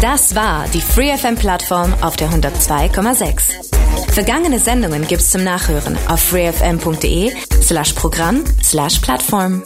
[0.01, 4.13] Das war die FreeFM-Plattform auf der 102,6.
[4.15, 7.31] Vergangene Sendungen gibt's zum Nachhören auf freefm.de
[7.61, 9.63] slash Programm slash Plattform.